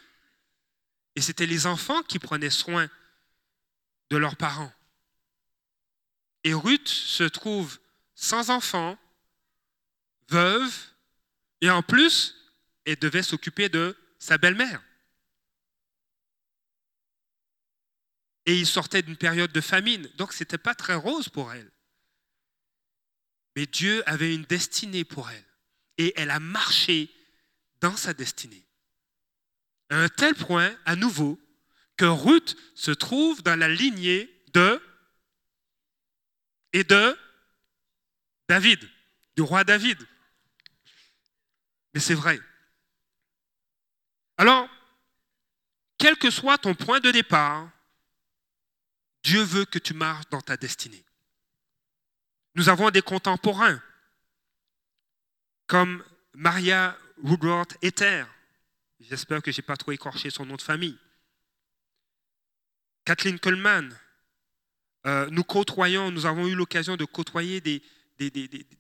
[1.17, 2.89] Et c'était les enfants qui prenaient soin
[4.11, 4.73] de leurs parents.
[6.43, 7.79] Et Ruth se trouve
[8.15, 8.99] sans enfant,
[10.29, 10.73] veuve,
[11.61, 12.35] et en plus,
[12.85, 14.83] elle devait s'occuper de sa belle-mère.
[18.47, 21.71] Et il sortait d'une période de famine, donc ce n'était pas très rose pour elle.
[23.57, 25.45] Mais Dieu avait une destinée pour elle,
[25.99, 27.11] et elle a marché
[27.81, 28.67] dans sa destinée.
[29.91, 31.39] À un tel point, à nouveau,
[31.97, 34.83] que Ruth se trouve dans la lignée de
[36.73, 37.17] et de
[38.49, 38.81] David,
[39.37, 39.99] du roi David.
[41.93, 42.41] Mais c'est vrai.
[44.37, 44.69] Alors,
[45.99, 47.71] quel que soit ton point de départ,
[49.23, 51.04] Dieu veut que tu marches dans ta destinée.
[52.55, 53.83] Nous avons des contemporains
[55.67, 58.25] comme Maria Woodworth Ether.
[59.01, 60.99] J'espère que je n'ai pas trop écorché son nom de famille.
[63.05, 63.97] Kathleen Coleman.
[65.07, 67.83] Euh, nous côtoyons, nous avons eu l'occasion de côtoyer des,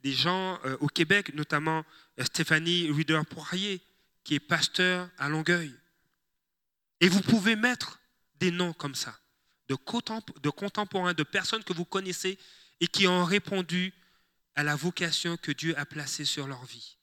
[0.04, 1.84] gens euh, au Québec, notamment
[2.18, 3.82] euh, Stéphanie Ruder-Poirier,
[4.22, 5.74] qui est pasteur à Longueuil.
[7.00, 8.00] Et vous pouvez mettre
[8.37, 9.18] des noms comme ça.
[9.68, 9.74] de
[10.50, 12.38] contemporains, de personnes que vous connaissez
[12.80, 13.92] et qui ont répondu
[14.54, 16.96] à la vocation que Dieu a placée sur leur vie.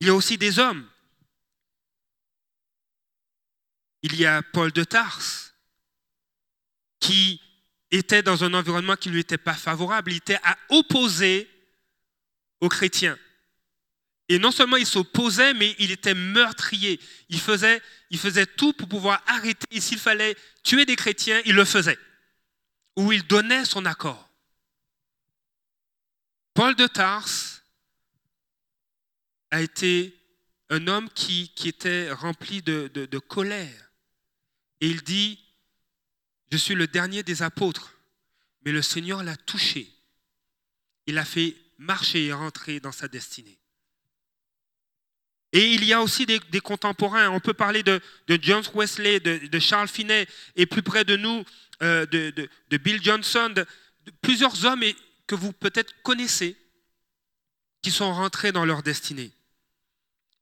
[0.00, 0.88] Il y a aussi des hommes.
[4.02, 5.54] Il y a Paul de Tarse
[7.00, 7.40] qui
[7.90, 10.12] était dans un environnement qui ne lui était pas favorable.
[10.12, 11.48] Il était à opposer
[12.60, 13.18] aux chrétiens.
[14.28, 16.98] Et non seulement il s'opposait, mais il était meurtrier.
[17.28, 19.66] Il faisait, il faisait tout pour pouvoir arrêter.
[19.70, 21.98] Et s'il fallait tuer des chrétiens, il le faisait.
[22.96, 24.28] Ou il donnait son accord.
[26.54, 27.62] Paul de Tarse
[29.50, 30.16] a été
[30.70, 33.90] un homme qui, était rempli de, de colère.
[34.80, 35.40] Et il dit,
[36.50, 37.94] je suis le dernier des apôtres,
[38.64, 39.90] mais le Seigneur l'a touché.
[41.06, 43.58] Il a fait marcher et rentrer dans sa destinée.
[45.54, 47.30] Et il y a aussi des, contemporains.
[47.30, 51.44] On peut parler de, de John Wesley, de, Charles Finney, et plus près de nous,
[51.80, 53.64] euh, de, Bill Johnson, de,
[54.20, 54.82] plusieurs hommes
[55.28, 56.56] que vous peut-être connaissez,
[57.82, 59.30] qui sont rentrés dans leur destinée.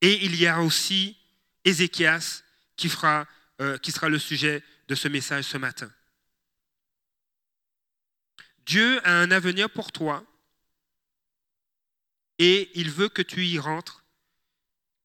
[0.00, 1.18] Et il y a aussi
[1.66, 2.42] Ézéchias
[2.76, 3.28] qui, fera,
[3.60, 5.92] euh, qui sera le sujet de ce message ce matin.
[8.64, 10.24] Dieu a un avenir pour toi
[12.38, 14.01] et il veut que tu y rentres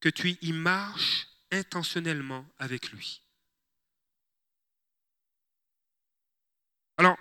[0.00, 3.22] que tu y marches intentionnellement avec lui.
[6.96, 7.16] Alors,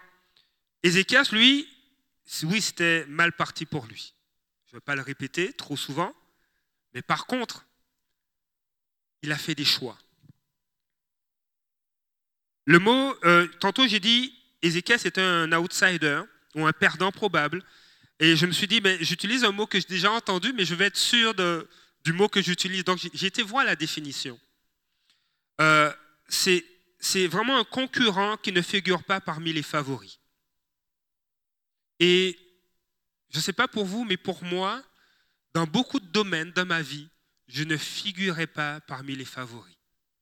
[0.84, 1.68] Ézéchias, lui,
[2.44, 4.13] oui, c'était mal parti pour lui.
[4.68, 6.13] Je ne vais pas le répéter trop souvent,
[6.94, 7.66] mais par contre,
[9.22, 9.98] il a fait des choix.
[12.66, 16.22] Le mot, euh, tantôt j'ai dit, Ézéchias était un outsider
[16.56, 17.63] ou un perdant probable,
[18.20, 20.86] et je me suis dit, j'utilise un mot que j'ai déjà entendu, mais je vais
[20.86, 21.68] être sûr de,
[22.08, 22.86] du mot que j'utilise.
[22.86, 24.39] Donc j'ai été voir la définition.
[25.60, 25.93] Euh,
[26.30, 30.22] c'est vraiment un concurrent qui ne figure pas parmi les favoris.
[32.00, 32.39] Et
[33.30, 34.82] je ne sais pas pour vous, mais pour moi,
[35.54, 37.10] dans beaucoup de domaines de ma vie,
[37.50, 39.76] je ne figurais pas parmi les favoris.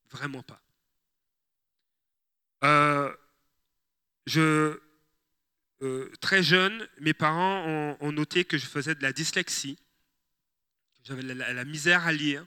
[0.10, 0.62] Vraiment pas.
[2.64, 3.16] Euh,
[4.26, 4.80] je,
[5.84, 9.78] euh, très jeune, mes parents ont, ont, noté que je faisais de la dyslexie.
[11.06, 12.44] J'avais la, misère à lire.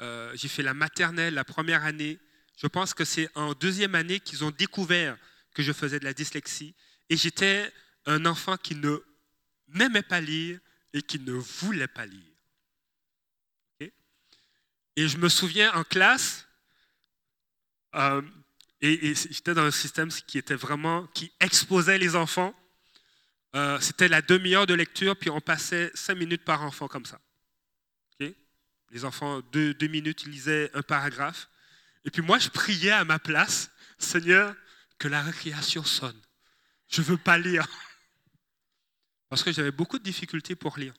[0.00, 2.18] Euh, j'ai fait la maternelle la première année.
[2.56, 5.18] Je pense que c'est en deuxième année qu'ils ont découvert
[5.52, 6.74] que je faisais de la dyslexie.
[7.10, 7.70] Et j'étais
[8.06, 8.98] un enfant qui ne
[9.68, 10.58] n'aimait pas lire
[10.94, 12.20] et qui ne voulait pas lire.
[14.94, 16.46] et je me souviens en classe,
[17.94, 18.22] euh,
[18.82, 22.54] et, j'étais dans un système qui était vraiment, qui exposait les enfants.
[23.54, 27.18] Euh, c'était la demi-heure de lecture, puis on passait cinq minutes par enfant comme ça.
[28.92, 31.48] Les enfants, deux, deux minutes, ils lisaient un paragraphe.
[32.04, 34.54] Et puis moi, je priais à ma place, Seigneur,
[34.98, 36.20] que la récréation sonne.
[36.88, 37.66] Je ne veux pas lire.
[39.30, 40.92] Parce que j'avais beaucoup de difficultés pour lire.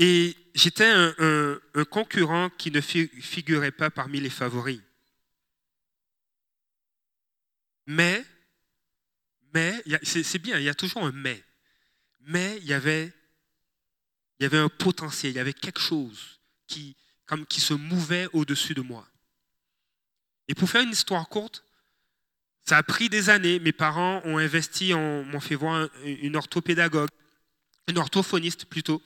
[0.00, 1.60] Et j'étais un,
[1.90, 4.80] concurrent qui ne figurait pas parmi les favoris.
[7.86, 8.24] Mais,
[9.54, 11.42] mais, c'est bien, il y a toujours un mais.
[12.20, 13.12] Mais il y avait
[14.38, 16.96] il y avait un potentiel, il y avait quelque chose qui,
[17.26, 19.06] comme qui se mouvait au-dessus de moi.
[20.48, 21.64] Et pour faire une histoire courte,
[22.64, 23.58] ça a pris des années.
[23.58, 27.08] Mes parents ont investi, m'ont fait voir une orthopédagogue,
[27.86, 29.02] une orthophoniste plutôt.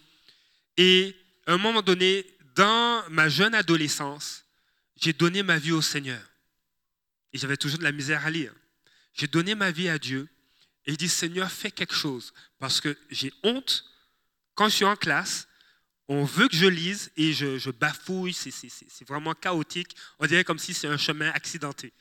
[0.76, 1.16] Et
[1.46, 4.44] à un moment donné, dans ma jeune adolescence,
[4.96, 6.22] j'ai donné ma vie au Seigneur.
[7.32, 8.52] Et j'avais toujours de la misère à lire.
[9.14, 10.28] J'ai donné ma vie à Dieu
[10.84, 13.84] et il dit Seigneur, fais quelque chose parce que j'ai honte
[14.62, 15.48] quand je suis en classe,
[16.06, 19.96] on veut que je lise et je, bafouille, c'est vraiment chaotique.
[20.20, 21.92] On dirait comme si c'est un chemin accidenté.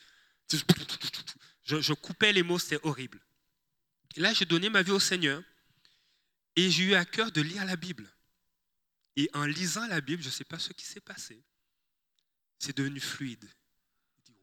[1.63, 3.19] Je, coupais les mots, c'était horrible.
[4.15, 5.41] Là, j'ai donné ma vie au Seigneur
[6.55, 8.07] et j'ai eu à cœur de lire la Bible.
[9.15, 11.43] Et en lisant la Bible, je ne sais pas ce qui s'est passé.
[12.59, 13.49] C'est devenu fluide.
[14.19, 14.37] Je dis,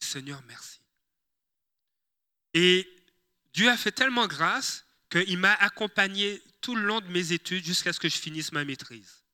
[0.00, 0.80] Seigneur, merci.
[2.54, 2.88] Et
[3.52, 7.92] Dieu a fait tellement grâce qu'il m'a accompagné tout le long de mes études jusqu'à
[7.92, 9.24] ce que je finisse ma maîtrise.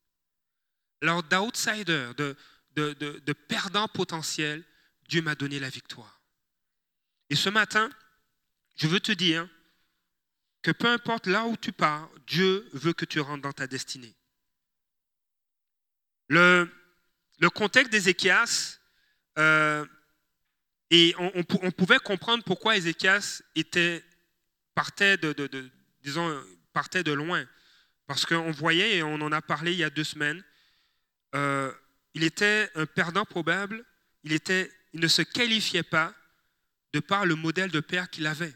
[1.02, 2.36] Alors, d'outsider, de,
[2.72, 4.64] de, de, perdant potentiel,
[5.08, 6.20] Dieu m'a donné la victoire.
[7.30, 7.90] Et ce matin,
[8.76, 9.48] je veux te dire
[10.62, 14.14] que peu importe là où tu pars, Dieu veut que tu rentres dans ta destinée.
[16.28, 16.70] Le,
[17.38, 18.78] le contexte d'Ézéchias,
[19.38, 19.84] euh,
[20.90, 24.04] et on, on, pouvait comprendre pourquoi Ézéchias était
[24.74, 25.34] partait de,
[26.72, 27.46] partait de loin.
[28.06, 30.44] Parce qu'on voyait, et on en a parlé il y a deux semaines,
[31.34, 31.72] euh,
[32.12, 33.84] il était un perdant probable,
[34.22, 36.14] il, était, il ne se qualifiait pas
[36.92, 38.54] de par le modèle de père qu'il avait.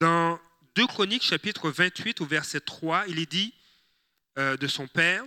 [0.00, 0.40] Dans
[0.74, 3.54] 2 Chroniques chapitre 28 au verset 3, il est dit
[4.38, 5.24] euh, de son père,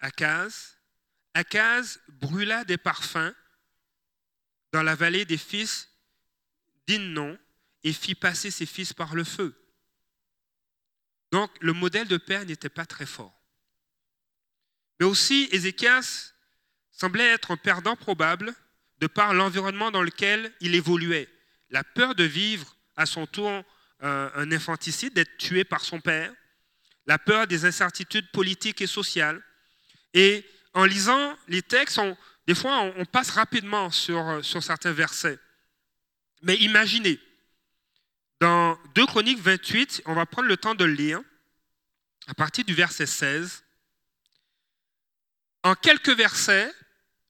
[0.00, 0.76] Akaz,
[1.34, 3.34] Akaz brûla des parfums
[4.72, 5.90] dans la vallée des fils
[6.86, 7.38] d'Innon
[7.86, 9.54] et fit passer ses fils par le feu.
[11.30, 13.32] Donc le modèle de père n'était pas très fort.
[14.98, 16.32] Mais aussi, Ézéchias
[16.90, 18.52] semblait être un perdant probable
[18.98, 21.28] de par l'environnement dans lequel il évoluait.
[21.70, 23.62] La peur de vivre à son tour
[24.02, 26.34] euh, un infanticide, d'être tué par son père,
[27.06, 29.40] la peur des incertitudes politiques et sociales.
[30.12, 30.44] Et
[30.74, 32.00] en lisant les textes,
[32.48, 35.38] des fois, on, passe rapidement sur, sur certains versets.
[36.42, 37.20] Mais imaginez,
[38.40, 41.20] dans 2 Chroniques 28, on va prendre le temps de le lire,
[42.26, 43.64] à partir du verset 16.
[45.62, 46.72] En quelques versets,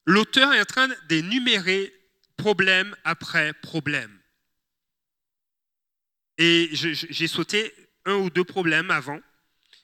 [0.05, 1.93] l'auteur est en train d'énumérer
[2.37, 4.19] problème après problème.
[6.39, 7.73] Et j'ai sauté
[8.05, 9.21] un ou deux problèmes avant.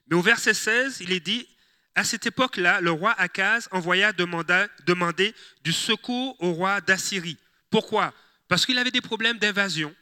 [0.08, 1.48] Mais au verset 16, il est dit,
[1.94, 7.38] à cette époque-là, le roi Akaz envoya demander du secours au roi d'Assyrie.
[7.70, 8.12] Pourquoi?
[8.48, 9.94] Parce qu'il avait des problèmes d'invasion.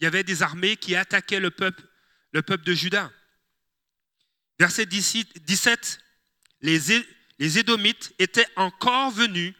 [0.00, 1.82] Il y avait des armées qui attaquaient le peuple,
[2.32, 3.12] le peuple de Juda.
[4.58, 5.98] Verset 17,
[6.62, 6.78] les,
[7.38, 9.54] les Édomites étaient encore venus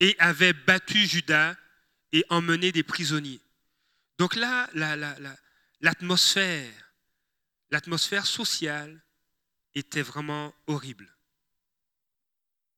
[0.00, 1.56] et avaient battu Juda
[2.12, 3.40] et emmené des prisonniers.
[4.18, 4.68] Donc là,
[5.80, 6.72] l'atmosphère,
[7.70, 9.02] l'atmosphère sociale
[9.74, 11.14] était vraiment horrible.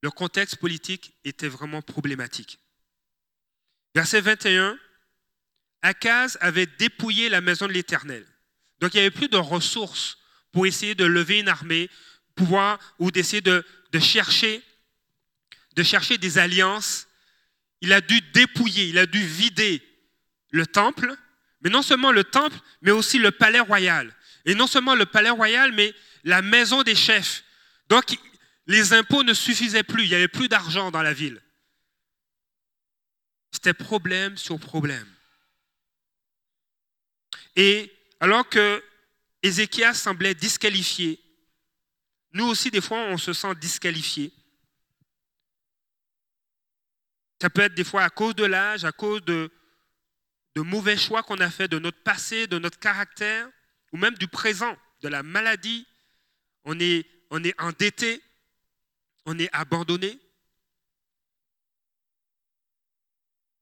[0.02, 2.60] Le contexte politique était vraiment problématique.
[3.94, 4.78] Verset 21,
[5.86, 8.26] Akaz avait dépouillé la maison de l'Éternel.
[8.80, 10.18] Donc il n'y avait plus de ressources
[10.52, 11.88] pour essayer de lever une armée,
[12.34, 13.64] pouvoir ou d'essayer de,
[13.98, 14.62] chercher,
[15.74, 17.06] de chercher des alliances.
[17.80, 19.82] Il a dû dépouiller, il a dû vider
[20.50, 21.16] le temple
[21.66, 24.14] mais non seulement le temple, mais aussi le palais royal.
[24.44, 27.42] Et non seulement le palais royal, mais la maison des chefs.
[27.88, 28.16] Donc,
[28.68, 31.40] les impôts ne suffisaient plus, il n'y avait plus d'argent dans la ville.
[33.50, 35.08] C'était problème sur problème.
[37.56, 37.90] Et
[38.20, 38.84] alors que
[39.42, 41.20] Ézéchias semblait disqualifié,
[42.32, 44.32] nous aussi, des fois, on se sent disqualifié.
[47.40, 49.50] Ça peut être des fois à cause de l'âge, à cause de,
[50.54, 53.48] de mauvais choix qu'on a fait, de notre passé, de notre caractère,
[53.92, 55.86] ou même du présent, de la maladie.
[56.64, 58.22] On est, on est endetté,
[59.24, 60.18] on est abandonné.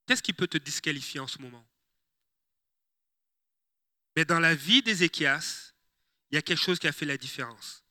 [0.06, 1.64] Qu'est-ce qui peut te disqualifier en ce moment?
[4.16, 5.72] Mais dans la vie d'Ézéchias,
[6.30, 7.84] il y a quelque chose qui a fait la différence.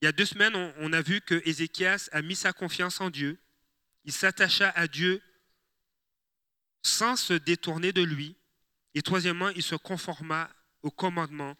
[0.00, 3.10] Il y a deux semaines, on, a vu que Ézéchias a mis sa confiance en
[3.10, 3.38] Dieu.
[4.04, 5.22] Il s'attacha à Dieu
[6.82, 8.36] sans se détourner de lui.
[8.94, 10.50] Et troisièmement, il se conforma
[10.82, 11.56] au commandement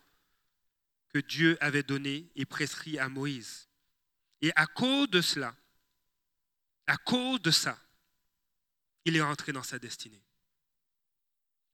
[1.12, 3.68] que Dieu avait donné et prescrit à Moïse.
[4.40, 5.54] Et à cause de cela,
[6.86, 7.78] à cause de ça,
[9.04, 10.22] il est rentré dans sa destinée.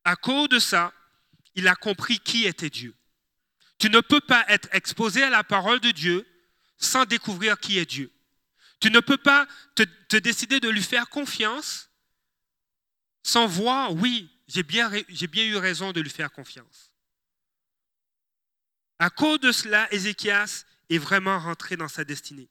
[0.04, 0.92] À cause de ça,
[1.56, 2.94] il a compris qui était Dieu.
[3.78, 6.26] Tu ne peux pas être exposé à la parole de Dieu
[6.78, 8.12] sans découvrir qui est Dieu.
[8.80, 11.90] Tu ne peux pas te, décider de lui faire confiance
[13.22, 16.92] sans voir, oui, j'ai bien, bien eu raison de lui faire confiance.
[18.98, 22.48] À cause de cela, Ézéchias est vraiment rentré dans sa destinée.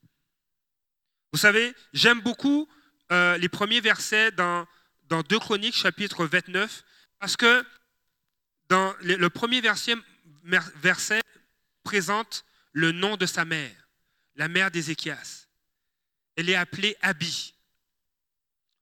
[1.32, 2.68] Vous savez, j'aime beaucoup
[3.12, 4.68] euh, les premiers versets dans,
[5.04, 6.84] dans 2 Chroniques, chapitre 29,
[7.20, 7.65] parce que
[8.69, 11.21] le, premier verset,
[11.84, 13.89] présente le nom de sa mère,
[14.36, 15.47] la mère d'Ézéchias.
[16.36, 17.56] Elle est appelée Abi,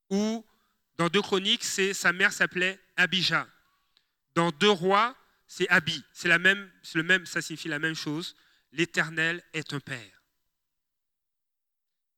[0.10, 0.46] ou
[0.98, 3.48] dans deux chroniques, sa mère s'appelait Abijah.
[4.36, 5.16] Dans deux rois,
[5.48, 6.04] c'est Abi.
[6.14, 6.38] C'est le
[7.04, 8.36] même, ça signifie la même chose.
[8.72, 10.24] L'Éternel est un père.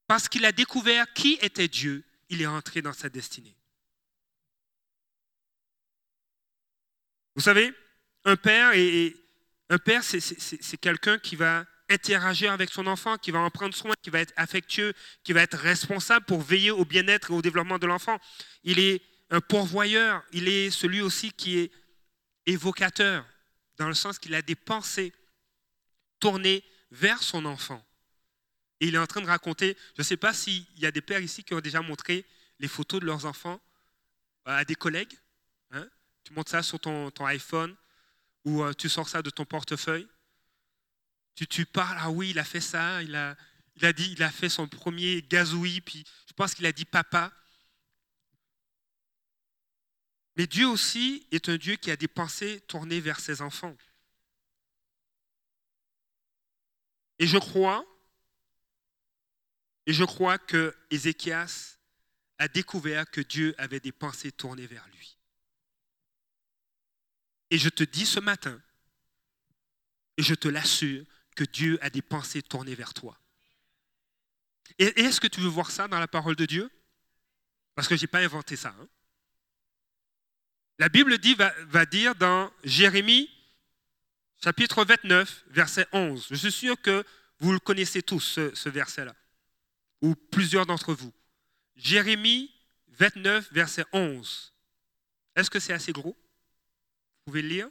[0.08, 3.55] Parce qu'il a découvert qui était Dieu, il est entré dans sa destinée.
[7.36, 7.74] Vous savez,
[8.24, 8.72] un père,
[9.70, 13.94] un père, c'est quelqu'un qui va interagir avec son enfant, qui va en prendre soin,
[14.02, 17.78] qui va être affectueux, qui va être responsable pour veiller au bien-être et au développement
[17.78, 18.20] de l'enfant.
[18.64, 21.72] Il est un pourvoyeur, il est celui aussi qui est
[22.46, 23.26] évocateur,
[23.78, 25.14] dans le sens qu'il a des pensées
[26.20, 27.84] tournées vers son enfant.
[28.80, 31.02] Et il est en train de raconter, je ne sais pas s'il y a des
[31.02, 32.26] pères ici qui ont déjà montré
[32.60, 33.60] les photos de leurs enfants
[34.46, 35.14] à des collègues.
[36.26, 37.74] Tu montres ça sur ton, iPhone
[38.44, 40.08] ou euh, tu sors ça de ton portefeuille
[41.36, 43.36] tu, tu parles, ah oui, il a fait ça, il a,
[43.76, 46.86] il a dit, il a fait son premier gazouille, puis je pense qu'il a dit
[46.86, 47.32] papa.
[50.38, 53.76] Mais Dieu aussi est un Dieu qui a des pensées tournées vers ses enfants.
[57.20, 57.86] Et je crois,
[59.86, 61.78] et je crois que Ézéchias
[62.38, 65.15] a découvert que Dieu avait des pensées tournées vers lui.
[67.56, 68.62] Et je te dis ce matin,
[70.18, 71.06] et je te l'assure,
[71.38, 73.18] que Dieu a des pensées tournées vers toi.
[74.78, 76.70] Et est-ce que tu veux voir ça dans la parole de Dieu?
[77.74, 78.76] Parce que je n'ai pas inventé ça.
[78.78, 78.90] Hein.
[80.80, 81.18] La Bible
[81.70, 83.30] va, dire dans Jérémie
[84.44, 86.28] chapitre 29, verset 11.
[86.30, 87.06] Je suis sûr que
[87.40, 89.16] vous le connaissez tous, ce, verset-là,
[90.02, 91.14] ou plusieurs d'entre vous.
[91.78, 92.54] Jérémie
[92.90, 94.54] 29, verset 11.
[95.38, 96.18] Est-ce que c'est assez gros?
[97.26, 97.70] Pouvez le lire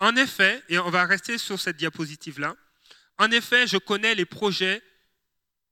[0.00, 2.56] En effet, et on va rester sur cette diapositive-là,
[3.18, 4.82] en effet, je connais les projets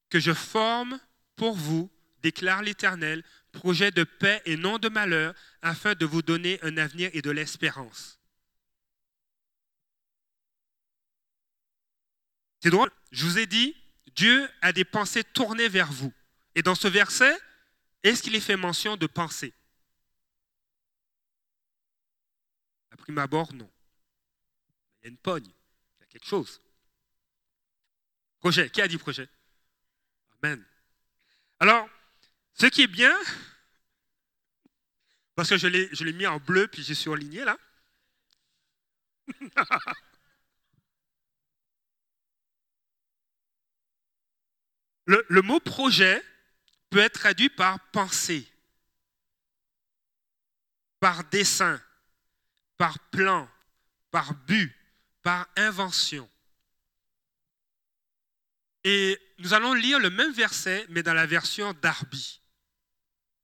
[0.08, 1.00] que je forme
[1.34, 1.90] pour vous,
[2.22, 7.10] déclare l'Éternel, projets de paix et non de malheur, afin de vous donner un avenir
[7.12, 8.20] et de l'espérance.
[12.60, 13.74] C'est drôle, je vous ai dit,
[14.14, 16.12] Dieu a des pensées tournées vers vous.
[16.54, 17.36] Et dans ce verset,
[18.04, 19.52] est-ce qu'il est fait mention de pensée
[23.14, 23.70] prime non.
[25.00, 26.60] Il y a une pogne, il y a quelque chose.
[28.38, 29.28] Projet, qui a dit projet?
[30.42, 30.64] Amen.
[31.58, 31.88] Alors,
[32.54, 33.16] ce qui est bien,
[35.34, 37.58] parce que je l'ai mis en bleu, puis j'ai surligné là.
[45.04, 46.24] le, le mot projet
[46.90, 48.50] peut être traduit par pensée,
[50.98, 51.80] par dessin,
[52.80, 53.46] par plan,
[54.10, 54.74] par but,
[55.20, 56.26] par invention.
[58.84, 62.40] Et nous allons lire le même verset, mais dans la version d'Arby.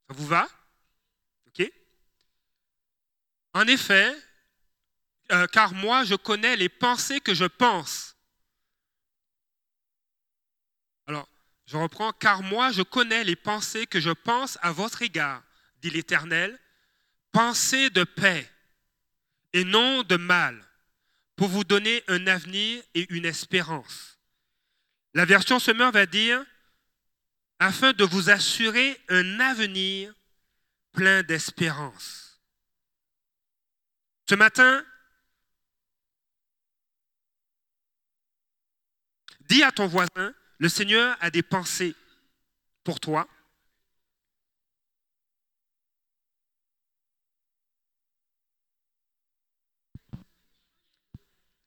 [0.09, 0.49] Ça vous va?
[1.49, 1.70] OK?
[3.53, 4.11] En effet,
[5.32, 8.16] euh, car moi je connais les pensées que je pense.
[11.07, 11.28] Alors,
[11.66, 15.43] je reprends, car moi je connais les pensées que je pense à votre égard,
[15.82, 16.59] dit l'Éternel,
[17.32, 18.51] pensées de paix
[19.57, 20.62] et non de mal,
[21.34, 24.18] pour vous donner un avenir et une espérance.
[25.14, 26.44] La version Semeur va dire,
[27.59, 30.12] afin de vous assurer un avenir
[30.92, 32.38] plein d'espérance.
[34.28, 34.84] Ce matin,
[39.48, 41.94] dis à ton voisin, le Seigneur a des pensées
[42.84, 43.26] pour toi.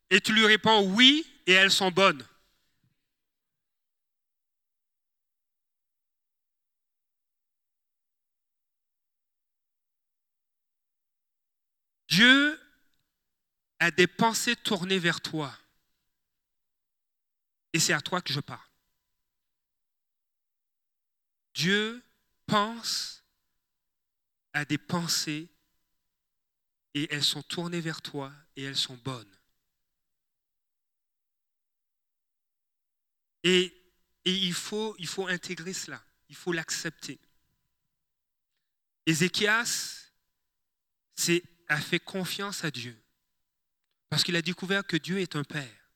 [0.09, 2.25] Et tu lui réponds oui et elles sont bonnes.
[12.09, 12.59] Dieu
[13.79, 15.55] a des pensées tournées vers toi.
[17.71, 18.67] Et c'est à toi que je parle.
[21.53, 22.03] Dieu
[22.47, 23.23] pense
[24.53, 25.49] à des pensées
[26.95, 29.38] et elles sont tournées vers toi et elles sont bonnes.
[33.43, 33.75] Et,
[34.25, 37.19] il, faut, il faut intégrer cela, il faut l'accepter.
[39.05, 40.11] Ézéchias
[41.67, 42.97] a fait confiance à Dieu
[44.09, 45.91] parce qu'il a découvert que Dieu est un Père.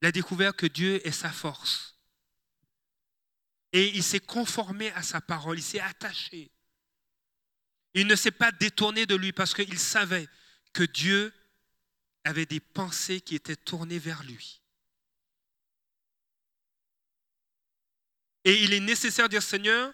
[0.00, 1.96] Il a découvert que Dieu est sa force.
[3.72, 6.50] Et il s'est conformé à sa parole, il s'est attaché.
[7.94, 10.28] Il ne s'est pas détourné de lui parce qu'il savait
[10.72, 11.32] que Dieu
[12.24, 14.61] avait des pensées qui étaient tournées vers lui.
[18.44, 19.92] Et il est nécessaire de dire, Seigneur,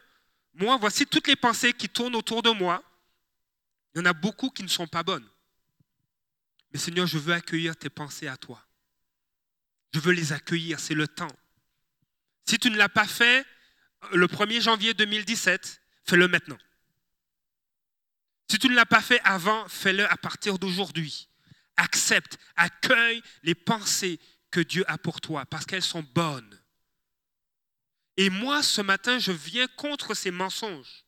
[0.54, 2.82] moi, voici toutes les pensées qui tournent autour de moi.
[3.94, 5.28] Il y en a beaucoup qui ne sont pas bonnes.
[6.72, 8.62] Mais Seigneur, je veux accueillir tes pensées à toi.
[9.94, 11.34] Je veux les accueillir, c'est le temps.
[12.46, 13.46] Si tu ne l'as pas fait,
[14.12, 16.58] le 1er janvier 2017, fais-le maintenant.
[18.50, 21.28] Si tu ne l'as pas fait avant, fais-le à partir d'aujourd'hui.
[21.76, 24.18] Accepte, accueille les pensées
[24.50, 26.57] que Dieu a pour toi parce qu'elles sont bonnes.
[28.18, 31.04] Et moi, ce matin, je viens contre ces mensonges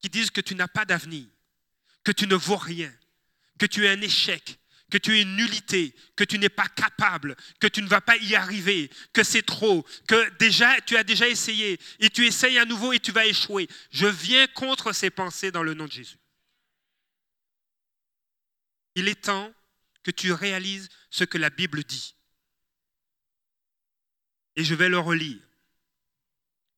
[0.00, 1.26] qui disent que tu n'as pas d'avenir,
[2.02, 2.92] que tu ne vaux rien,
[3.58, 4.58] que tu es un échec,
[4.90, 8.16] que tu es une nullité, que tu n'es pas capable, que tu ne vas pas
[8.16, 12.94] y arriver, que c'est trop, que tu as déjà essayé et tu essayes à nouveau
[12.94, 13.68] et tu vas échouer.
[13.90, 16.16] Je viens contre ces pensées dans le nom de Jésus.
[18.94, 19.52] Il est temps
[20.02, 22.14] que tu réalises ce que la Bible dit.
[24.56, 25.42] Et je vais le relire.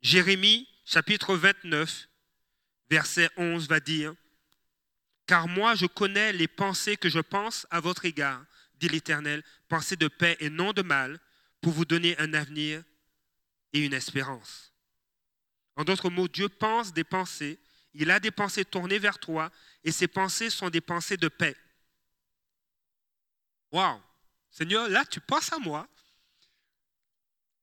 [0.06, 2.08] Jérémie chapitre 29,
[2.88, 4.14] verset 11 va dire,
[5.26, 8.44] Car moi je connais les pensées que je pense à votre égard,
[8.76, 11.18] dit l'Éternel, pensées de paix et non de mal,
[11.60, 12.84] pour vous donner un avenir
[13.72, 14.72] et une espérance.
[15.74, 17.58] En d'autres mots, Dieu pense des pensées,
[17.92, 19.50] il a des pensées tournées vers toi,
[19.82, 21.56] et ces pensées sont des pensées de paix.
[23.72, 24.00] Waouh
[24.52, 25.88] Seigneur, là tu penses à moi,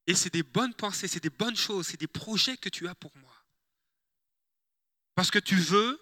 [0.05, 2.95] et c'est des bonnes pensées, c'est des bonnes choses, c'est des projets que tu as
[2.95, 3.35] pour moi.
[5.15, 5.99] Parce que tu veux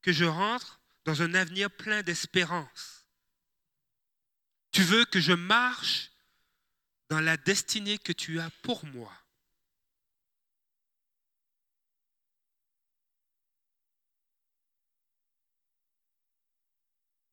[0.00, 3.06] que je rentre dans un avenir plein d'espérance.
[4.72, 6.10] Tu veux que je marche
[7.08, 9.12] dans la destinée que tu as pour moi.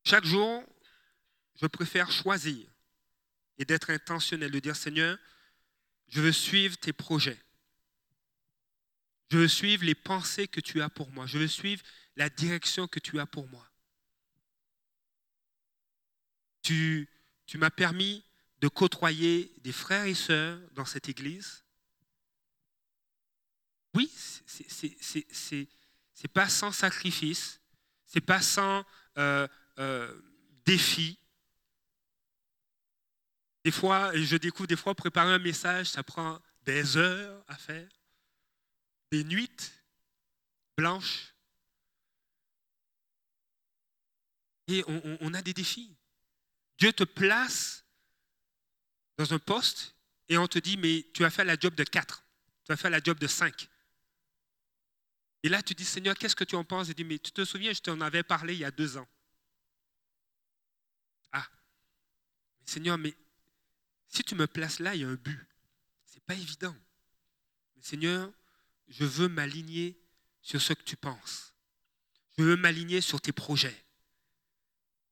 [0.04, 0.64] Chaque jour,
[1.62, 2.68] je préfère choisir
[3.58, 5.18] et d'être intentionnel, de dire Seigneur,
[6.10, 7.40] je veux suivre tes projets.
[9.32, 11.28] Je veux suivre les pensées que tu as pour moi.
[11.28, 11.84] Je veux suivre
[12.16, 13.66] la direction que tu as pour moi.
[16.64, 17.08] Tu,
[17.56, 18.24] m'as permis
[18.60, 21.64] de côtoyer des frères et sœurs dans cette église.
[23.96, 25.68] Oui, c'est
[26.22, 27.62] n'est pas sans sacrifice,
[28.06, 28.86] c'est pas sans
[29.18, 29.48] euh,
[29.80, 30.22] euh,
[30.66, 31.18] défi.
[33.64, 37.88] Des fois, je découvre des fois préparer un message, ça prend des heures à faire
[39.12, 39.50] des nuits
[40.78, 41.34] blanches.
[44.68, 45.98] Et on, a des défis.
[46.78, 47.84] Dieu te place
[49.18, 49.96] dans un poste
[50.30, 52.24] et on te dit, mais tu as fait la job de 4,
[52.66, 53.68] tu as fait la job de 5.
[55.42, 56.90] Et là, tu dis, Seigneur, qu'est-ce que tu en penses?
[56.90, 59.08] Il dit, mais tu te souviens, je t'en avais parlé il y a deux ans.
[61.32, 61.48] Ah,
[62.66, 63.16] Seigneur, mais
[64.10, 65.40] si tu me places là, il y a un but.
[66.06, 66.76] Ce n'est pas évident.
[67.82, 68.30] Seigneur,
[68.88, 69.98] je veux m'aligner
[70.42, 71.54] sur ce que tu penses.
[72.38, 73.86] Je veux m'aligner sur tes projets.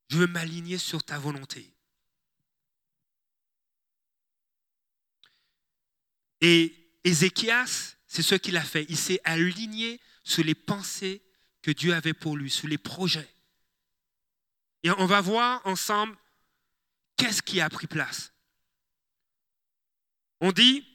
[0.10, 1.72] Je veux m'aligner sur ta volonté.
[6.42, 6.74] Et
[7.04, 8.86] Ézéchias, c'est ce qu'il a fait.
[8.90, 11.22] Il s'est aligné sur les pensées
[11.62, 13.30] que Dieu avait pour lui, sur les projets.
[14.84, 16.18] Et on va voir ensemble
[17.16, 18.32] qu'est-ce qui a pris place.
[20.40, 20.86] On dit,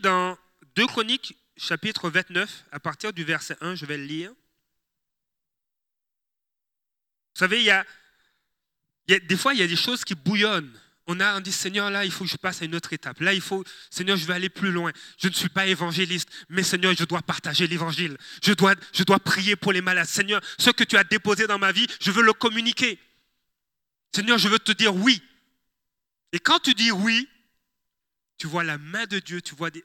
[0.00, 0.38] dans
[0.76, 4.30] 2 Chroniques, chapitre 29, à partir du verset 1, je vais le lire.
[7.34, 7.84] Vous savez, il y a,
[9.06, 10.78] des fois, il y a des choses qui bouillonnent.
[11.10, 13.20] On a dit, Seigneur, là, il faut que je passe à une autre étape.
[13.20, 14.92] Là, il faut, Seigneur, je vais aller plus loin.
[15.16, 18.18] Je ne suis pas évangéliste, mais Seigneur, je dois partager l'évangile.
[18.44, 20.06] Je dois, je dois prier pour les malades.
[20.06, 22.98] Seigneur, ce que tu as déposé dans ma vie, je veux le communiquer.
[24.14, 25.22] Seigneur, je veux te dire oui.
[26.32, 27.28] Et quand tu dis oui,
[28.36, 29.84] tu vois la main de Dieu, tu vois des,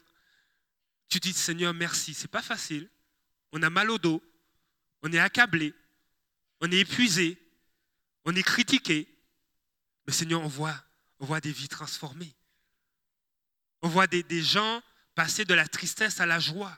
[1.13, 2.15] tu dis, Seigneur, merci.
[2.15, 2.89] C'est pas facile.
[3.51, 4.19] On a mal au dos.
[5.03, 5.75] On est accablé.
[6.59, 7.37] On est épuisé.
[8.25, 9.07] On est critiqué.
[10.07, 10.83] Mais Seigneur, on voit,
[11.19, 12.33] on voit des vies transformées.
[13.83, 14.81] On voit des, des gens
[15.13, 16.75] passer de la tristesse à la joie,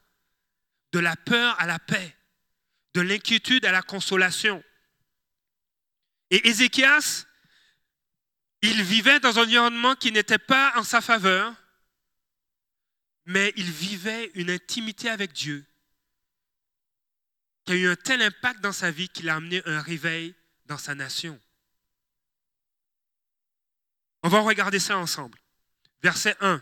[0.91, 2.13] de la peur à la paix,
[2.93, 4.61] de l'inquiétude à la consolation.
[6.29, 7.25] Et Ézéchias,
[8.61, 11.53] il vivait dans un environnement qui n'était pas en sa faveur,
[13.25, 15.65] mais il vivait une intimité avec Dieu
[17.65, 20.35] qui a eu un tel impact dans sa vie qu'il a amené un réveil
[20.65, 21.39] dans sa nation.
[24.21, 25.37] On va regarder ça ensemble.
[26.01, 26.61] Verset 1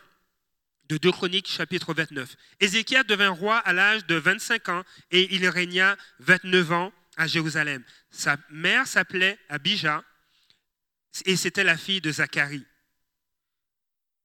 [0.89, 2.35] de 2 Chroniques, chapitre 29.
[2.59, 7.83] Ézéchiel devint roi à l'âge de 25 ans et il régna 29 ans à Jérusalem.
[8.11, 10.03] Sa mère s'appelait Abijah
[11.25, 12.65] et c'était la fille de Zacharie.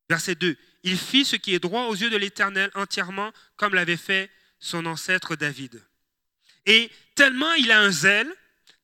[0.09, 0.57] Verset 2.
[0.84, 4.86] Il fit ce qui est droit aux yeux de l'Éternel entièrement comme l'avait fait son
[4.86, 5.82] ancêtre David.
[6.66, 8.32] Et tellement il a un zèle,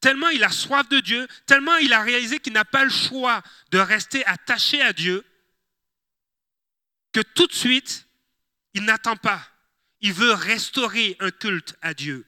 [0.00, 3.42] tellement il a soif de Dieu, tellement il a réalisé qu'il n'a pas le choix
[3.70, 5.24] de rester attaché à Dieu,
[7.12, 8.07] que tout de suite,
[8.74, 9.48] il n'attend pas.
[10.00, 12.26] Il veut restaurer un culte à Dieu.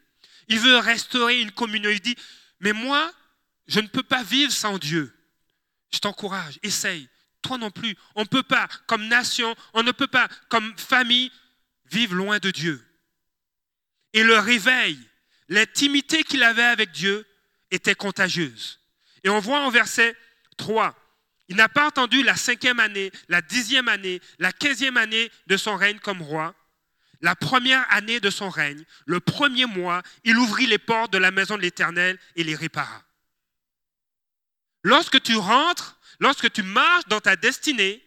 [0.49, 1.91] Il veut restaurer une communion.
[1.91, 2.17] Il dit,
[2.61, 3.13] mais moi,
[3.67, 5.13] je ne peux pas vivre sans Dieu.
[5.93, 7.09] Je t'encourage, essaye
[7.47, 7.97] toi non plus.
[8.15, 11.33] On ne peut pas, comme nation, on ne peut pas, comme famille,
[11.91, 12.85] vivre loin de Dieu.
[14.13, 14.99] Et le réveil,
[15.49, 17.27] l'intimité qu'il avait avec Dieu
[17.71, 18.81] était contagieuse.
[19.25, 20.17] Et on voit en verset
[20.57, 20.95] 3,
[21.49, 25.77] il n'a pas entendu la cinquième année, la dixième année, la quinzième année de son
[25.77, 26.55] règne comme roi.
[27.23, 31.31] La première année de son règne, le premier mois, il ouvrit les portes de la
[31.31, 33.06] maison de l'Éternel et les répara.
[34.87, 38.03] Lorsque tu rentres Lorsque tu marches dans ta destinée,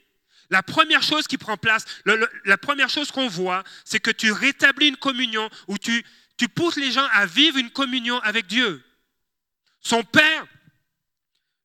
[0.51, 4.87] La première chose qui prend place, la première chose qu'on voit, c'est que tu rétablis
[4.87, 6.03] une communion où tu,
[6.55, 8.83] pousses les gens à vivre une communion avec Dieu.
[9.79, 10.47] Son père,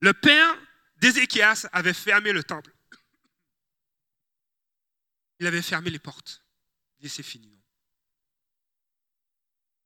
[0.01, 0.55] le père
[0.99, 2.71] d'Ézéchias avait fermé le temple.
[5.39, 6.45] Il avait fermé les portes.
[6.99, 7.59] Il dit c'est fini.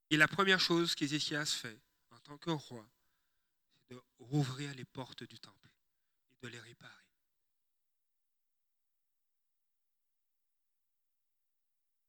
[0.09, 1.79] Et la première chose qu'Ézéchias fait
[2.11, 2.85] en tant que roi,
[3.89, 5.69] de rouvrir les portes du temple
[6.31, 7.09] et de les réparer.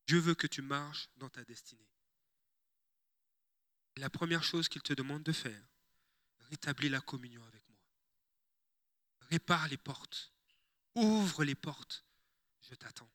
[0.06, 1.86] Dieu veut que tu marches dans ta destinée.
[3.96, 5.62] la première chose qu'il te demande de faire,
[6.48, 7.78] rétablis la communion avec moi.
[9.28, 10.32] Répare les portes.
[10.94, 12.04] Ouvre les portes.
[12.62, 13.10] Je t'attends.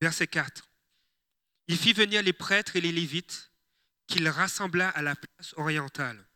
[0.00, 0.70] Verset 4.
[1.66, 3.49] Il fit venir les prêtres et les lévites
[4.10, 6.26] qu'il rassembla à la place orientale.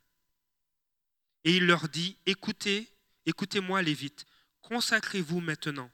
[1.43, 2.89] Et il leur dit, écoutez,
[3.27, 4.25] écoutez-moi lévites,
[4.63, 5.91] consacrez-vous maintenant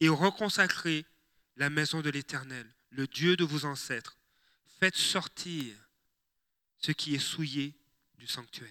[0.00, 1.04] et reconsacrez
[1.56, 4.16] la maison de l'Éternel, le Dieu de vos ancêtres.
[4.78, 5.76] Faites sortir
[6.78, 7.74] ce qui est souillé
[8.14, 8.70] du sanctuaire.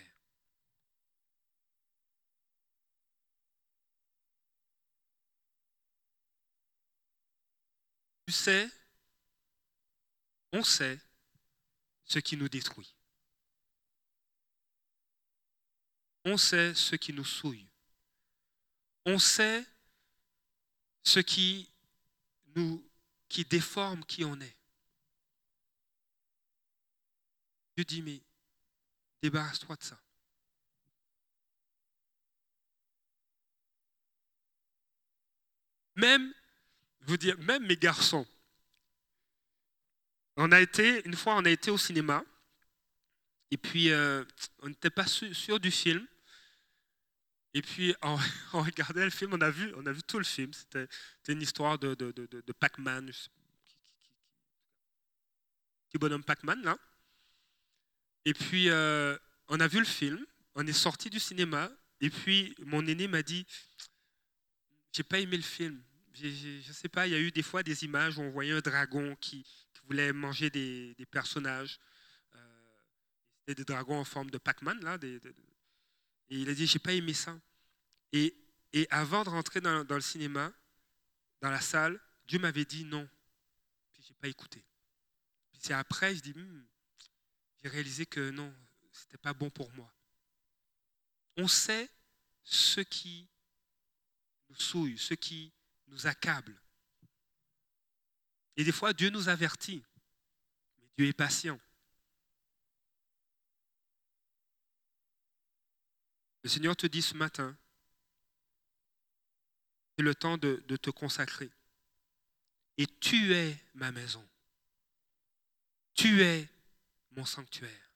[8.26, 8.70] Tu sais,
[10.54, 11.00] on sait
[12.12, 12.94] ce qui nous détruit.
[16.26, 17.66] On sait ce qui nous souille.
[19.06, 19.66] On sait
[21.04, 21.70] ce qui
[22.54, 22.86] nous
[23.30, 24.58] qui déforme qui on est.
[27.78, 28.22] Dieu dit, mais
[29.22, 29.98] débarrasse-toi de ça.
[35.96, 36.34] Même
[37.04, 38.28] vous dire, même mes garçons,
[40.38, 42.24] on a été, une fois, on a été au cinéma,
[43.52, 44.24] et puis euh,
[44.60, 46.06] on n'était pas sûr, du film.
[47.54, 48.18] Et puis, on,
[48.62, 50.54] regardait le film, on a vu, on a vu tout le film.
[50.54, 50.88] C'était
[51.28, 51.94] une histoire de,
[52.60, 53.12] Pac-Man.
[55.90, 56.78] Petit bonhomme Pac-Man, là.
[58.24, 59.18] Et puis, euh,
[59.48, 60.26] on a vu le film,
[60.56, 61.70] on est sorti du cinéma,
[62.00, 63.46] et puis mon aîné m'a dit
[64.94, 65.82] J'ai pas aimé le film
[66.14, 68.54] je ne sais pas, il y a eu des fois des images où on voyait
[68.54, 69.46] un dragon qui,
[69.84, 71.80] voulait manger des, personnages.
[72.36, 74.98] Euh, des dragons en forme de Pac-Man, là.
[75.04, 75.20] et
[76.30, 77.40] il a dit, j'ai pas aimé ça.
[78.14, 78.36] Et,
[78.74, 80.52] et avant de rentrer dans, le cinéma,
[81.42, 83.08] dans la salle, Dieu m'avait dit non.
[83.94, 84.64] Puis j'ai pas écouté.
[85.52, 86.66] Puis c'est après, je dis, hmm,
[87.62, 88.54] j'ai réalisé que non,
[88.92, 89.92] c'était pas bon pour moi.
[91.38, 91.90] On sait
[92.44, 93.28] ce qui
[94.50, 95.52] nous souille, ce qui
[95.88, 96.60] nous accable.
[98.58, 99.84] Et des fois, Dieu nous avertit,
[100.78, 101.60] mais Dieu est patient.
[106.44, 107.56] Le Seigneur te dit ce matin,
[109.96, 111.50] c'est le temps de, te consacrer.
[112.78, 114.28] Et tu es ma maison.
[115.94, 116.50] Tu es
[117.12, 117.92] mon sanctuaire.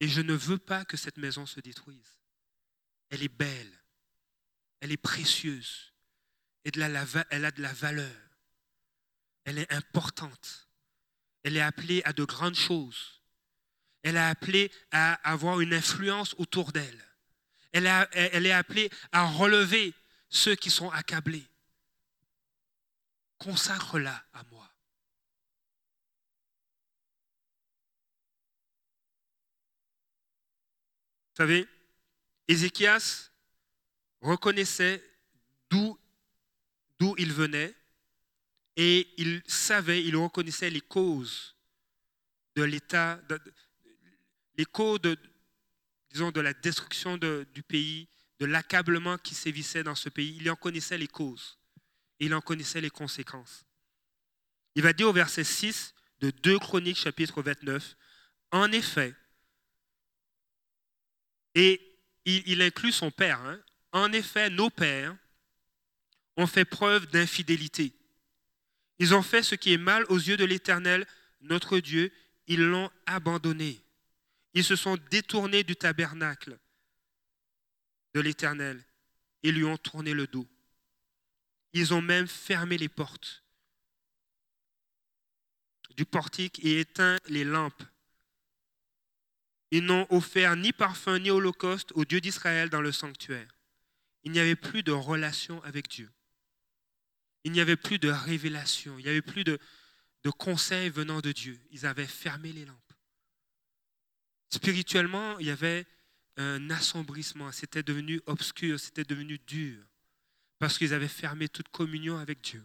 [0.00, 2.18] Et je ne veux pas que cette maison se détruise.
[3.10, 3.80] Elle est belle.
[4.80, 5.94] Elle est précieuse
[6.64, 8.23] elle a de la valeur.
[9.44, 10.68] Elle est importante.
[11.42, 13.20] Elle est appelée à de grandes choses.
[14.02, 17.04] Elle est appelée à avoir une influence autour d'elle.
[17.72, 19.94] Elle, est appelée à relever
[20.28, 21.46] ceux qui sont accablés.
[23.38, 24.70] Consacre-la à moi.
[31.30, 31.68] Vous savez,
[32.46, 33.30] Ézéchias
[34.20, 35.02] reconnaissait
[35.68, 35.98] d'où
[37.18, 37.74] il venait
[38.76, 41.54] et il savait, il reconnaissait les causes
[42.56, 43.20] de l'état,
[44.56, 45.16] les causes de,
[46.10, 48.08] disons, de la destruction du pays,
[48.40, 50.36] de l'accablement qui sévissait dans ce pays.
[50.40, 51.58] Il en connaissait les causes
[52.18, 53.64] et il en connaissait les conséquences.
[54.74, 57.96] Il va dire au verset 6 de 2 Chroniques chapitre 29,
[58.50, 59.14] en effet,
[61.54, 61.80] et
[62.24, 63.60] il, inclut son père, hein,
[63.92, 65.16] en effet, nos pères
[66.36, 67.92] ont fait preuve d'infidélité.
[68.98, 71.06] Ils ont fait ce qui est mal aux yeux de l'Éternel,
[71.40, 72.12] notre Dieu.
[72.46, 73.82] Ils l'ont abandonné.
[74.52, 76.58] Ils se sont détournés du tabernacle
[78.14, 78.84] de l'Éternel
[79.42, 80.46] et lui ont tourné le dos.
[81.72, 83.44] Ils ont même fermé les portes
[85.96, 87.82] du portique et éteint les lampes.
[89.70, 93.56] Ils n'ont offert ni parfum ni holocauste au Dieu d'Israël dans le sanctuaire.
[94.22, 96.10] Il n'y avait plus de relation avec Dieu
[97.44, 99.58] il n'y avait plus de révélation, il n'y avait plus de,
[100.38, 101.60] conseils venant de Dieu.
[101.70, 102.92] Ils avaient fermé les lampes.
[104.50, 105.86] Spirituellement, il y avait
[106.36, 109.84] un assombrissement, c'était devenu obscur, c'était devenu dur,
[110.58, 112.64] parce qu'ils avaient fermé toute communion avec Dieu.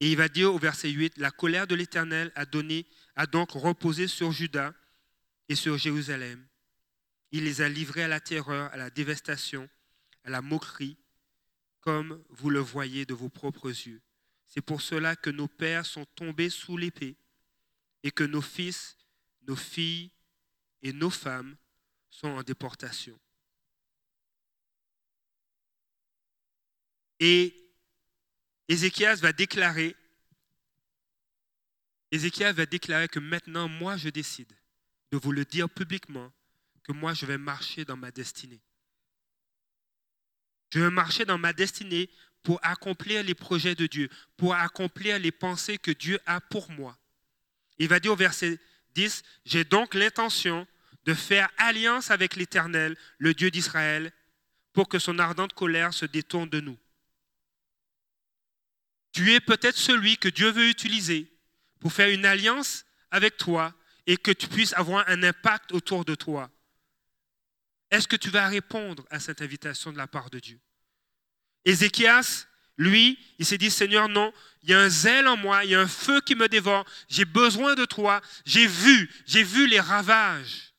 [0.00, 3.52] Et il va dire au verset 8, la colère de l'Éternel a, donné, a donc
[3.52, 4.72] reposé sur Judas
[5.48, 6.44] et sur Jérusalem.
[7.32, 9.68] Il les a livrés à la terreur, à la dévastation,
[10.24, 10.96] à la moquerie,
[11.86, 14.02] comme vous le voyez de vos propres yeux.
[14.48, 17.16] C'est pour cela que nos pères sont tombés sous l'épée
[18.02, 18.96] et que nos fils,
[19.46, 20.10] nos filles
[20.82, 21.56] et nos femmes
[22.10, 23.16] sont en déportation.
[27.20, 27.54] Et
[28.66, 29.94] Ézéchias va déclarer,
[32.10, 34.52] Ézéchias va déclarer que maintenant, moi, je décide
[35.12, 36.32] de vous le dire publiquement,
[36.82, 38.60] que moi, je vais marcher dans ma destinée.
[40.70, 42.10] Je vais marcher dans ma destinée
[42.42, 46.96] pour accomplir les projets de Dieu, pour accomplir les pensées que Dieu a pour moi.
[47.78, 48.58] Il va dire au verset
[48.94, 50.66] 10, j'ai donc l'intention
[51.04, 54.12] de faire alliance avec l'Éternel, le Dieu d'Israël,
[54.72, 56.78] pour que son ardente colère se détourne de nous.
[59.12, 61.32] Tu es peut-être celui que Dieu veut utiliser
[61.80, 63.74] pour faire une alliance avec toi
[64.06, 66.50] et que tu puisses avoir un impact autour de toi.
[67.96, 70.60] Est-ce que tu vas répondre à cette invitation de la part de Dieu?
[71.64, 75.70] Ézéchias, lui, il s'est dit, Seigneur, non, il y a un zèle en moi, il
[75.70, 79.66] y a un feu qui me dévore, j'ai besoin de toi, j'ai vu, j'ai vu
[79.66, 80.74] les ravages.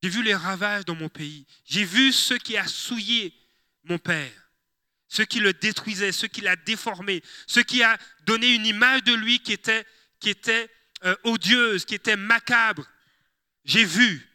[0.00, 3.34] J'ai vu les ravages dans mon pays, j'ai vu ce qui a souillé
[3.82, 4.30] mon père
[5.06, 7.96] ce qui le détruisait, ce qui l'a déformé, ce qui a
[8.26, 9.86] donné une image de lui qui était,
[10.18, 10.68] qui était
[11.04, 12.84] euh, odieuse, qui était macabre.
[13.64, 14.28] J'ai vu.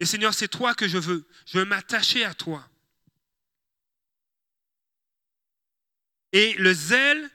[0.00, 1.28] Et Seigneur, c'est toi que je veux.
[1.46, 2.66] Je veux m'attacher à toi.
[6.32, 7.30] Et le zèle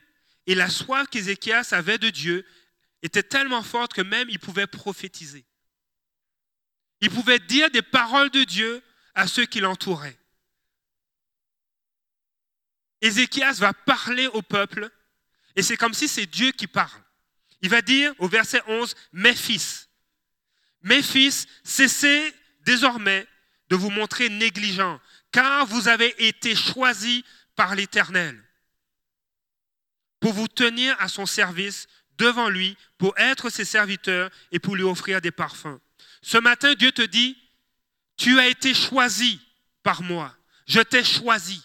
[0.47, 2.45] et la soif qu'Ézéchias avait de Dieu
[3.01, 5.45] étaient tellement fortes que même il pouvait prophétiser.
[7.01, 8.81] Il pouvait dire des paroles de Dieu
[9.13, 10.17] à ceux qui l'entouraient.
[13.01, 14.89] Ézéchias va parler au peuple
[15.55, 17.01] et c'est comme si c'est Dieu qui parle.
[17.61, 19.84] Il va dire au verset 11, mes fils,
[20.85, 23.27] mes fils, cessez désormais
[23.69, 27.23] de vous montrer négligents, car vous avez été choisis
[27.55, 28.41] par l'Éternel
[30.19, 34.83] pour vous tenir à son service devant lui, pour être ses serviteurs et pour lui
[34.83, 35.79] offrir des parfums.
[36.21, 37.37] Ce matin, Dieu te dit,
[38.15, 39.41] tu as été choisi
[39.83, 40.35] par moi,
[40.67, 41.63] je t'ai choisi.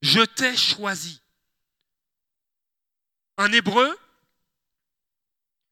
[0.00, 1.20] Je t'ai choisi.
[3.36, 3.96] En hébreu,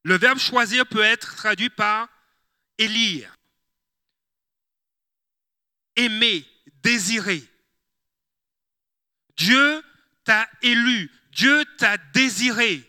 [0.04, 2.08] le verbe choisir peut être traduit par
[2.78, 3.36] élire,
[5.96, 6.46] aimer,
[6.82, 7.42] désirer.
[9.36, 9.82] Dieu
[10.24, 12.88] t'a élu, Dieu t'a désiré.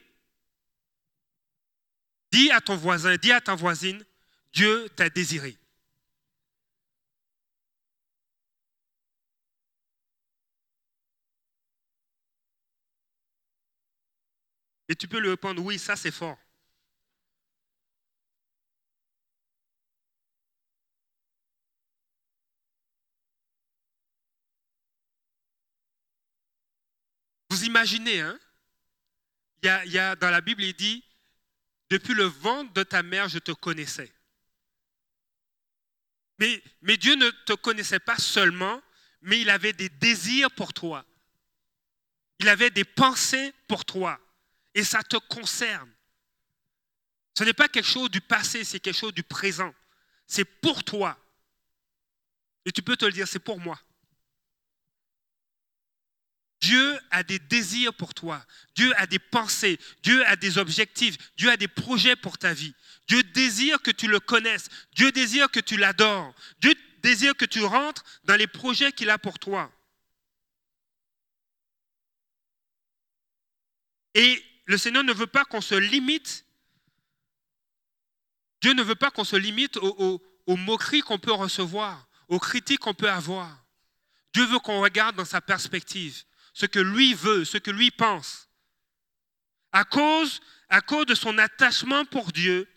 [2.32, 4.04] Dis à ton voisin, dis à ta voisine,
[4.54, 5.58] Dieu t'a désiré.
[14.90, 16.43] Et tu peux lui répondre, oui, ça c'est fort.
[27.54, 28.40] Vous imaginez, hein?
[29.62, 31.06] Il y, a, dans la Bible, il dit,
[31.92, 34.12] depuis le ventre de ta mère, je te connaissais.
[36.40, 38.82] Mais, mais Dieu ne te connaissait pas seulement,
[39.22, 41.06] mais il avait des désirs pour toi.
[42.40, 44.20] Il avait des pensées pour toi
[44.74, 45.94] et ça te concerne.
[47.38, 49.76] Ce n'est pas quelque chose du passé, c'est quelque chose du présent.
[50.26, 51.20] C'est pour toi.
[52.66, 53.80] Et tu peux te le dire, c'est pour moi.
[56.64, 58.42] Dieu a des désirs pour toi.
[58.74, 59.78] Dieu a des pensées.
[60.02, 61.18] Dieu a des objectifs.
[61.36, 62.74] Dieu a des projets pour ta vie.
[63.10, 64.70] Dieu désire que tu le connaisses.
[64.94, 66.34] Dieu désire que tu l'adores.
[66.62, 69.70] Dieu désire que tu rentres dans les projets qu'il a pour toi.
[74.14, 76.46] Et le Seigneur ne veut pas qu'on se limite.
[78.62, 82.94] Dieu ne veut pas qu'on se limite aux, moqueries qu'on peut recevoir, aux critiques qu'on
[82.94, 83.66] peut avoir.
[84.34, 86.24] Dieu veut qu'on regarde dans sa perspective,
[86.54, 88.48] ce que lui veut, ce que lui pense.
[89.72, 90.40] À cause,
[91.08, 92.68] de son attachement pour Dieu,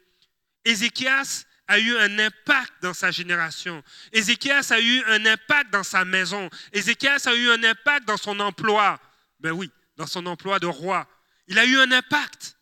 [0.65, 3.83] Ézéchias a eu un impact dans sa génération.
[4.13, 6.49] Ézéchias a eu un impact dans sa maison.
[6.73, 9.01] Ézéchias a eu un impact dans son emploi.
[9.41, 11.09] Ben oui, dans son emploi de roi.
[11.49, 12.57] Il a eu un impact.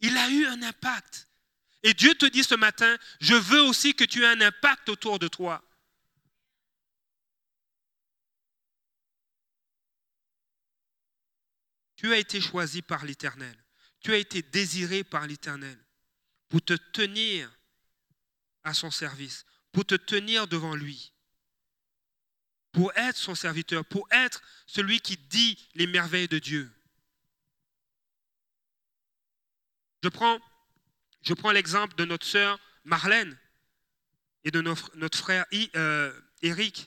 [0.00, 1.28] Il a eu un impact.
[1.82, 5.18] Et Dieu te dit ce matin, je veux aussi que tu aies un impact autour
[5.18, 5.62] de toi.
[12.00, 13.54] Tu as été choisi par l'Éternel.
[14.00, 15.78] Tu as été désiré par l'Éternel
[16.48, 17.54] pour te tenir
[18.64, 21.12] à son service, pour te tenir devant lui,
[22.72, 26.72] pour être son serviteur, pour être celui qui dit les merveilles de Dieu.
[30.02, 33.38] Je prends, l'exemple de notre sœur Marlène
[34.44, 35.76] et de notre, notre frère Eric.
[35.76, 36.86] Euh,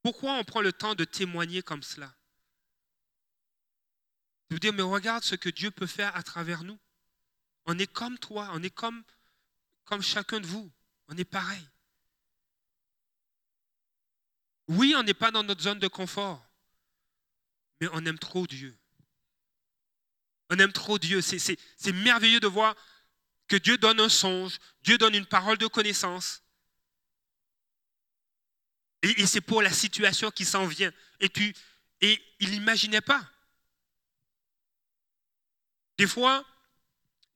[0.00, 2.14] Pourquoi on prend le temps de témoigner comme cela?
[4.48, 6.78] De vous dire, mais regarde ce que Dieu peut faire à travers nous.
[7.66, 9.02] On est comme toi, on est comme,
[9.84, 10.70] comme chacun de vous.
[11.08, 11.68] On est pareil.
[14.68, 16.44] Oui, on n'est pas dans notre zone de confort,
[17.80, 18.76] mais on aime trop Dieu.
[20.50, 21.20] On aime trop Dieu.
[21.20, 22.74] C'est merveilleux de voir
[23.48, 26.42] que Dieu donne un songe, Dieu donne une parole de connaissance.
[29.02, 30.92] Et, c'est pour la situation qui s'en vient.
[31.20, 31.54] Et, tu,
[32.00, 33.28] et il n'imaginait pas.
[35.98, 36.44] Des fois,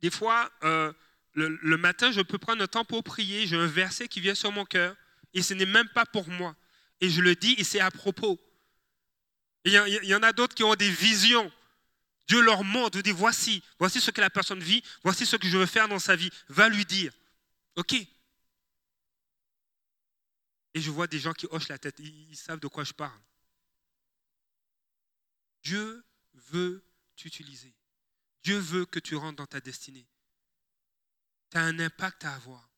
[0.02, 0.92] des fois euh,
[1.34, 3.46] le, matin, je peux prendre un temps pour prier.
[3.46, 4.96] J'ai un verset qui vient sur mon cœur.
[5.32, 6.56] Et ce n'est même pas pour moi.
[7.00, 8.38] Et je le dis et c'est à propos.
[9.64, 11.50] Il y, en a d'autres qui ont des visions.
[12.26, 15.58] Dieu leur montre, dit voici, voici ce que la personne vit, voici ce que je
[15.58, 16.30] veux faire dans sa vie.
[16.48, 17.12] Va lui dire.
[17.76, 17.94] OK.
[20.74, 23.20] Et je vois des gens qui hochent la tête, ils, savent de quoi je parle.
[25.62, 26.04] Dieu
[26.50, 26.82] veut
[27.16, 27.74] t'utiliser.
[28.42, 30.06] Dieu veut que tu rentres dans ta destinée.
[31.50, 32.68] Tu as un impact à avoir.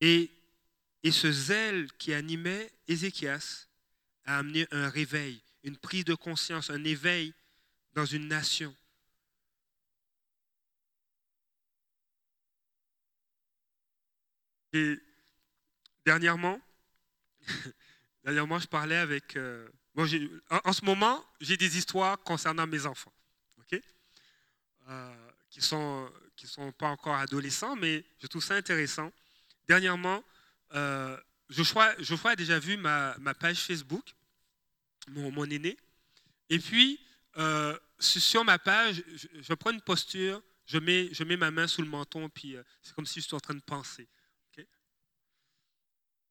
[0.00, 0.30] Et
[1.10, 3.66] ce zèle qui animait Ézéchias
[4.24, 7.32] a amené un réveil, une prise de conscience, un éveil
[7.94, 8.74] dans une nation.
[14.72, 14.98] Et
[16.04, 16.60] dernièrement,
[18.26, 19.36] dernièrement, je parlais avec.
[19.36, 19.68] Euh,
[20.50, 23.12] en, ce moment, j'ai des histoires concernant mes enfants,
[23.58, 23.80] ok,
[24.88, 29.10] euh, qui sont qui sont pas encore adolescents, mais je trouve ça intéressant.
[29.66, 30.22] Dernièrement,
[30.74, 31.16] euh,
[31.48, 34.04] Joshua, a déjà vu ma, page Facebook,
[35.08, 35.78] mon, aîné.
[36.50, 37.00] Et puis,
[37.38, 39.02] euh, sur ma page,
[39.40, 42.94] je, prends une posture, je mets, je mets ma main sous le menton, puis c'est
[42.94, 44.06] comme si je suis en train de penser.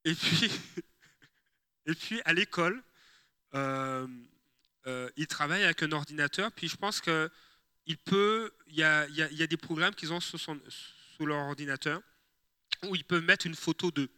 [0.04, 0.52] et, puis,
[1.86, 2.82] et puis, à l'école,
[3.54, 9.44] il travaille avec un ordinateur, puis je pense qu'il peut, il y a, il y
[9.44, 12.02] a, des programmes qu'ils ont sous, sous leur ordinateur
[12.84, 14.10] où ils peuvent mettre une photo d'eux.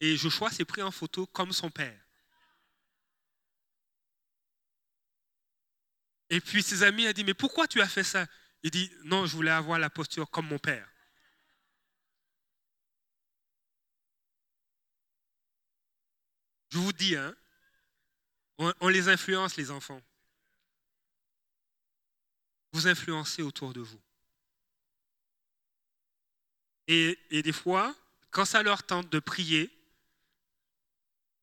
[0.00, 1.98] Et Joshua s'est pris en photo comme son père.
[6.30, 8.26] Et puis ses amis ont dit, mais pourquoi tu as fait ça?
[8.62, 10.89] Il dit, non, je voulais avoir la posture comme mon père.
[16.70, 17.34] Je vous dis, hein,
[18.58, 20.00] on, les influence, les enfants.
[22.72, 24.00] Vous influencez autour de vous.
[26.86, 27.94] Et, des fois,
[28.30, 29.70] quand ça leur tente de prier,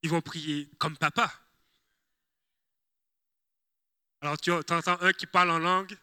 [0.04, 1.34] ils vont prier comme papa.
[4.22, 5.96] Alors tu entends un qui parle en langue,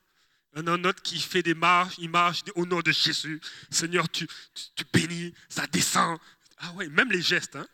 [0.54, 3.40] un autre qui fait des marches, il marche au nom de Jésus.
[3.70, 4.28] Seigneur, tu,
[4.74, 6.18] tu, bénis, ça descend.
[6.58, 7.56] Ah ouais, même les gestes.
[7.56, 7.66] Hein?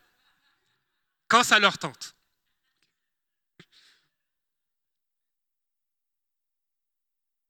[1.30, 2.16] Quand ça leur tente.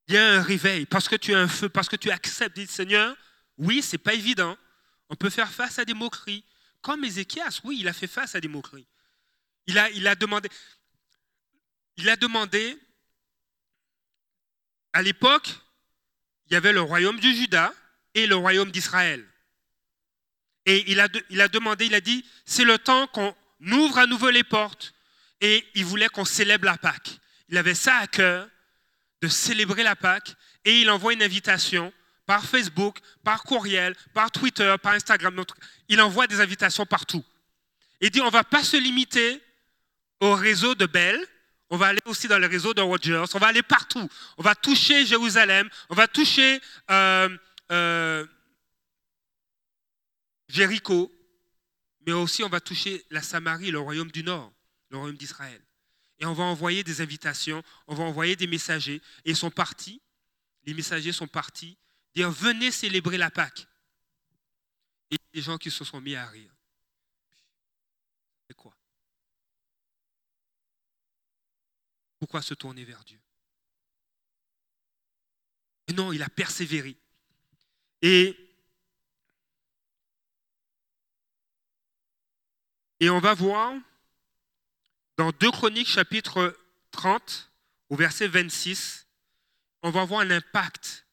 [0.06, 2.56] Il y a un réveil parce que tu as un feu, parce que tu acceptes,
[2.56, 3.16] dis Seigneur,
[3.56, 4.58] oui, c'est pas évident.
[5.08, 6.44] On peut faire face à des moqueries,
[6.82, 8.86] comme Ézéchias, oui, il a fait face à des moqueries.
[9.66, 10.50] Il a, il a demandé,
[11.96, 12.78] il a demandé,
[14.92, 15.48] à l'époque,
[16.46, 17.72] il y avait le royaume du Juda
[18.14, 19.26] et le royaume d'Israël.
[20.66, 24.06] Et il a, il a demandé, il a dit, c'est le temps qu'on ouvre à
[24.06, 24.92] nouveau les portes.
[25.40, 27.18] Et il voulait qu'on célèbre la Pâque.
[27.48, 28.48] Il avait ça à cœur,
[29.22, 30.34] de célébrer la Pâque.
[30.64, 31.92] Et il envoie une invitation
[32.26, 35.42] par Facebook, par courriel, par Twitter, par Instagram.
[35.88, 37.24] Il envoie des invitations partout.
[38.00, 39.42] Il dit, on ne va pas se limiter
[40.20, 41.18] au réseau de Bell,
[41.70, 44.08] on va aller aussi dans le réseau de Rogers, on va aller partout.
[44.38, 47.28] On va toucher Jérusalem, on va toucher euh,
[47.70, 48.26] euh,
[50.48, 51.10] Jéricho,
[52.10, 54.52] mais aussi on va toucher la Samarie, le royaume du Nord,
[54.88, 55.64] le royaume d'Israël.
[56.18, 59.00] Et on va envoyer des invitations, on va envoyer des messagers.
[59.24, 60.02] Et ils sont partis,
[60.64, 61.78] les messagers sont partis
[62.16, 63.68] dire venez célébrer la Pâque.
[65.12, 66.52] Et des gens qui se sont mis à rire.
[68.48, 68.76] C'est quoi?
[72.18, 73.20] Pourquoi se tourner vers Dieu?
[75.94, 76.96] Non, il a persévéré.
[78.02, 78.49] Et,
[83.00, 83.74] et on va voir
[85.16, 86.56] dans 2 Chroniques chapitre
[86.92, 87.50] 30,
[87.88, 89.06] au verset 26,
[89.82, 91.06] on va voir l'impact.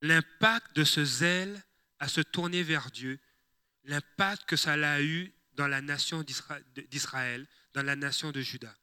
[0.00, 1.62] L'impact de ce zèle
[1.98, 3.20] à se tourner vers Dieu,
[3.84, 8.74] l'impact que ça a eu dans la nation d'Israël, dans la nation de Juda.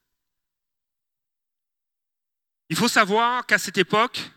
[2.69, 4.31] Il faut savoir qu'à cette époque,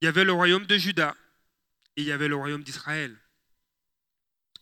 [0.00, 1.16] il y avait le royaume de Juda
[1.96, 3.16] et il y avait le royaume d'Israël.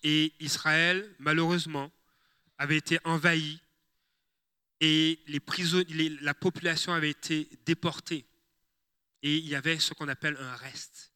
[0.02, 1.92] Et Israël, malheureusement,
[2.58, 3.60] avait été envahi
[4.80, 5.22] et
[6.20, 8.26] la population avait été déportée.
[9.22, 11.12] Et il y avait ce qu'on appelle un reste.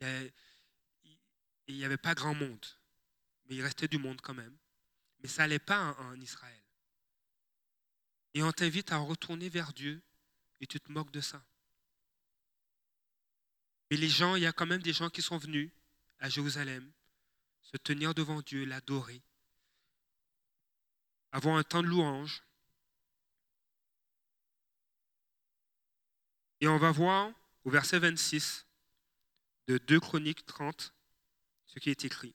[0.00, 2.66] Il n'y avait, pas grand monde,
[3.46, 4.56] mais il restait du monde quand même.
[5.20, 6.62] Mais ça n'allait pas en Israël.
[8.34, 10.02] Et on t'invite à retourner vers Dieu
[10.60, 11.44] et tu te moques de ça.
[13.90, 15.70] Mais les gens, il y a quand même des gens qui sont venus
[16.18, 16.90] à Jérusalem
[17.70, 19.22] se tenir devant Dieu, l'adorer,
[21.30, 22.42] avoir un temps de louange.
[26.60, 27.30] Et on va voir
[27.64, 28.66] au verset 26
[29.68, 30.92] de 2 Chroniques 30
[31.66, 32.34] ce qui est écrit.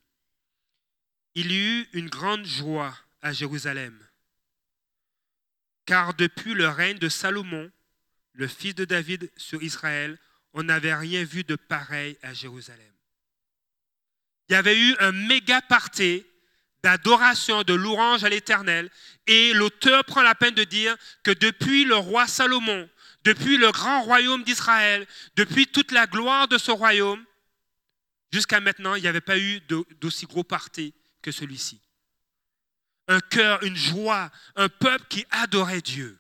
[1.33, 4.07] Il y eut une grande joie à Jérusalem,
[5.86, 7.69] car depuis le règne de Salomon,
[8.31, 10.17] le fils de David sur Israël,
[10.53, 12.95] on n'avait rien vu de pareil à Jérusalem.
[14.50, 16.26] Il y avait eu un méga party
[16.84, 18.91] d'adoration, de louange à l'Éternel.
[19.28, 22.89] Et l'auteur prend la peine de dire que depuis le roi Salomon,
[23.24, 27.24] depuis le grand royaume d'Israël, depuis toute la gloire de ce royaume,
[28.32, 29.62] jusqu'à maintenant, il n'y avait pas eu
[30.00, 30.93] d'aussi gros party
[31.24, 31.82] que celui-ci.
[33.08, 36.20] Un cœur, une joie, un peuple qui adorait Dieu.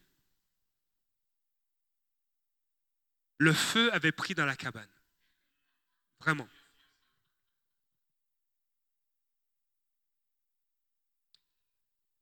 [3.37, 4.89] le feu avait pris dans la cabane.
[6.19, 6.47] Vraiment.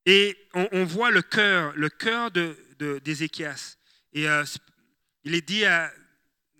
[0.05, 3.77] Et on, voit le cœur, le cœur d'Ézéchias.
[4.11, 4.43] Et euh,
[5.23, 5.91] il est dit, à,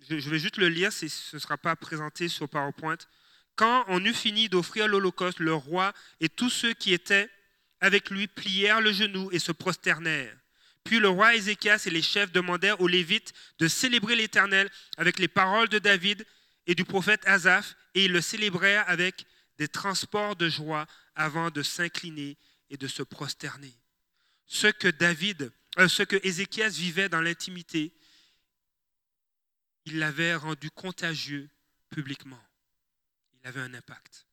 [0.08, 2.96] je, vais juste le lire, ce ne sera pas présenté sur PowerPoint.
[3.56, 7.28] Quand on eut fini d'offrir l'Holocauste, le roi et tous ceux qui étaient
[7.80, 10.36] avec lui plièrent le genou et se prosternèrent.
[10.82, 15.28] Puis le roi Ézéchias et les chefs demandèrent aux Lévites de célébrer l'Éternel avec les
[15.28, 16.26] paroles de David
[16.66, 19.26] et du prophète Asaph, et ils le célébrèrent avec
[19.58, 22.36] des transports de joie avant de s'incliner
[22.74, 23.72] et de se prosterner.
[24.46, 27.94] Ce que David, euh, ce que Ézéchias vivait dans l'intimité,
[29.84, 31.48] il l'avait rendu contagieux
[31.88, 32.42] publiquement.
[33.34, 34.26] Il avait un impact.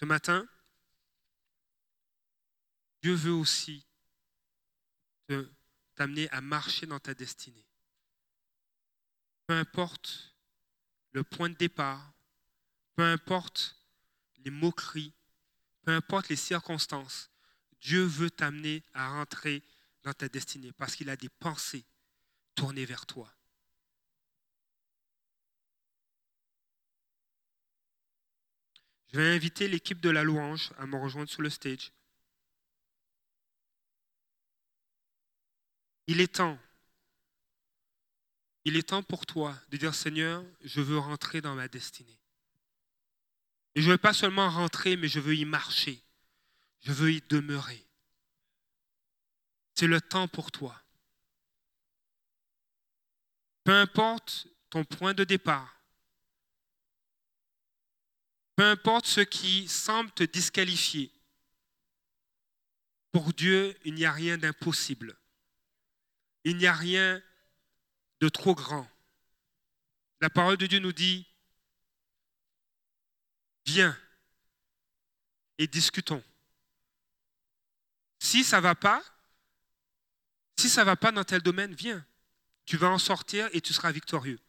[0.00, 0.46] Ce matin,
[3.02, 3.86] Dieu veut aussi
[5.94, 7.66] t'amener à marcher dans ta destinée.
[9.46, 10.34] Peu importe
[11.12, 12.12] le point de départ,
[12.96, 13.76] peu importe
[14.38, 15.15] les moqueries,
[15.86, 17.30] peu importe les circonstances,
[17.80, 19.62] Dieu veut t'amener à rentrer
[20.02, 21.84] dans ta destinée parce qu'il a des pensées
[22.56, 23.32] tournées vers toi.
[29.12, 31.92] Je vais inviter l'équipe de la louange à me rejoindre sur le stage.
[36.08, 36.58] Il est temps.
[38.64, 42.18] Il est temps pour toi de dire Seigneur, je veux rentrer dans ma destinée.
[43.76, 46.02] Et je ne veux pas seulement rentrer, mais je veux y marcher.
[46.80, 47.86] Je veux y demeurer.
[49.74, 50.82] C'est le temps pour toi.
[53.64, 55.82] Peu importe ton point de départ,
[58.54, 61.12] peu importe ce qui semble te disqualifier,
[63.12, 65.18] pour Dieu, il n'y a rien d'impossible.
[66.44, 67.22] Il n'y a rien
[68.20, 68.88] de trop grand.
[70.20, 71.26] La parole de Dieu nous dit,
[73.66, 73.98] viens
[75.58, 76.22] et discutons.
[78.18, 79.02] Si ça ne va pas,
[80.56, 82.04] si ça ne va pas dans tel domaine, viens.
[82.64, 84.40] Tu vas en sortir et tu seras victorieux.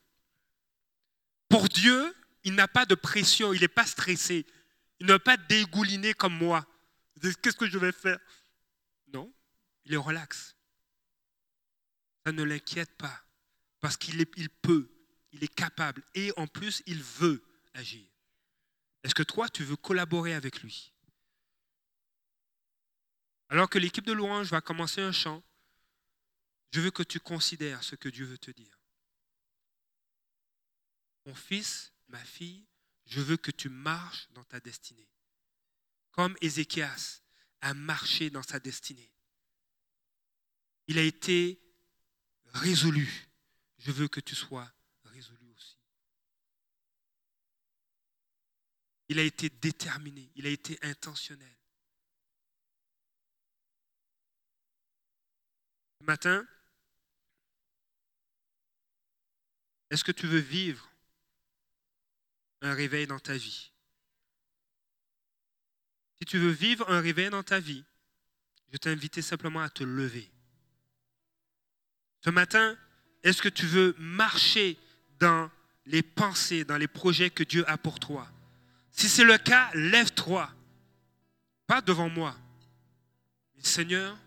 [1.50, 4.46] Pour Dieu, il n'a pas de pression, il n'est pas stressé.
[5.00, 6.66] Il n'a pas dégouliné comme moi.
[7.22, 8.20] Qu'est-ce que je vais faire?
[9.14, 9.32] Non,
[9.86, 10.58] il est relax
[12.28, 13.24] ça ne l'inquiète pas,
[13.80, 14.92] parce qu'il il peut,
[15.32, 17.42] il est capable, et en plus, il veut
[17.74, 18.06] agir.
[19.08, 20.94] Est-ce que toi, tu veux collaborer avec lui?
[23.48, 25.42] Alors que l'équipe de louange va commencer un chant,
[26.74, 28.78] je veux que tu considères ce que Dieu veut te dire.
[31.26, 32.68] Mon fils, ma fille,
[33.06, 35.10] je veux que tu marches dans ta destinée.
[36.12, 37.22] Comme Ézéchias
[37.62, 39.14] a marché dans sa destinée.
[40.88, 41.62] Il a été
[42.48, 43.30] résolu.
[43.78, 44.70] Je veux que tu sois
[49.10, 51.56] Il a été déterminé, il a été intentionnel.
[56.00, 56.46] Ce matin,
[59.90, 60.90] est-ce que tu veux vivre
[62.62, 63.72] un réveil dans ta vie?
[66.20, 67.86] Si tu veux vivre un réveil dans ta vie,
[68.72, 70.30] je t'invite simplement à te lever.
[72.22, 72.78] Ce matin,
[73.24, 74.78] est-ce que tu veux marcher
[75.20, 75.50] dans
[75.86, 78.30] les pensées, dans les projets que Dieu a pour toi?
[78.98, 80.50] Si c'est le cas, lève-toi.
[81.68, 82.36] Pas devant moi.
[83.56, 84.18] Mais Seigneur,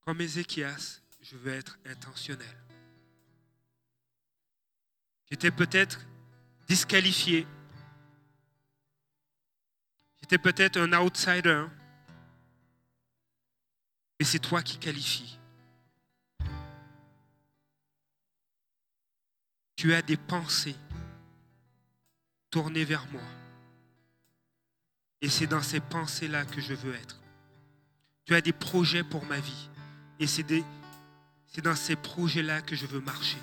[0.00, 2.56] comme Ézéchias, je veux être intentionnel.
[5.30, 6.00] J'étais peut-être
[6.66, 7.46] disqualifié.
[10.22, 11.66] J'étais peut-être un outsider.
[14.18, 15.38] Mais c'est toi qui qualifies.
[19.74, 20.76] Tu as des pensées
[22.50, 23.22] tournées vers moi.
[25.20, 27.20] Et c'est dans ces pensées-là que je veux être.
[28.24, 29.68] Tu as des projets pour ma vie.
[30.18, 30.44] Et c'est
[31.62, 33.38] dans ces projets-là que je veux marcher.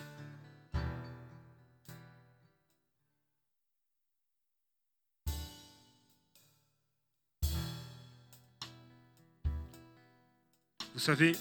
[10.94, 11.36] Vous savez,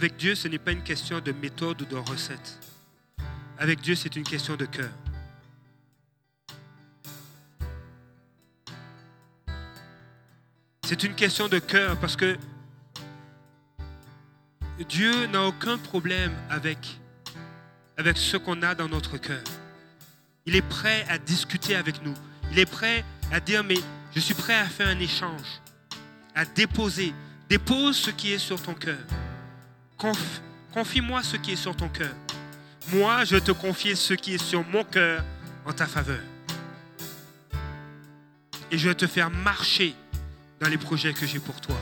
[0.00, 2.58] avec Dieu, ce n'est pas une question de méthode ou de recette.
[3.58, 4.88] Avec Dieu, c'est une question de cœur.
[10.84, 12.38] C'est une question de cœur parce que
[14.88, 16.98] Dieu n'a aucun problème avec,
[18.14, 19.44] ce qu'on a dans notre cœur.
[20.46, 22.14] Il est prêt à discuter avec nous.
[22.52, 23.76] Il est prêt à dire, mais
[24.14, 25.60] je suis prêt à faire un échange,
[26.34, 27.12] à déposer.
[27.50, 28.96] Dépose ce qui est sur ton cœur.
[30.72, 32.14] Confie-moi ce qui est sur ton cœur.
[32.92, 35.22] Moi, je te confie ce qui est sur mon cœur
[35.66, 36.20] en ta faveur.
[38.70, 39.94] Et je vais te faire marcher
[40.60, 41.76] dans les projets que j'ai pour toi.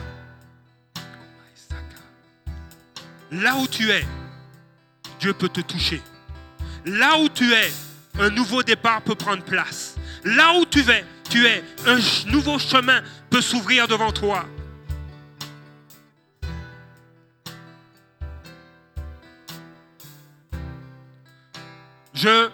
[3.31, 4.05] Là où tu es,
[5.19, 6.01] Dieu peut te toucher.
[6.85, 7.71] Là où tu es,
[8.19, 9.95] un nouveau départ peut prendre place.
[10.23, 11.99] Là où tu es, tu es, un
[12.31, 14.45] nouveau chemin peut s'ouvrir devant toi.
[22.21, 22.49] Je,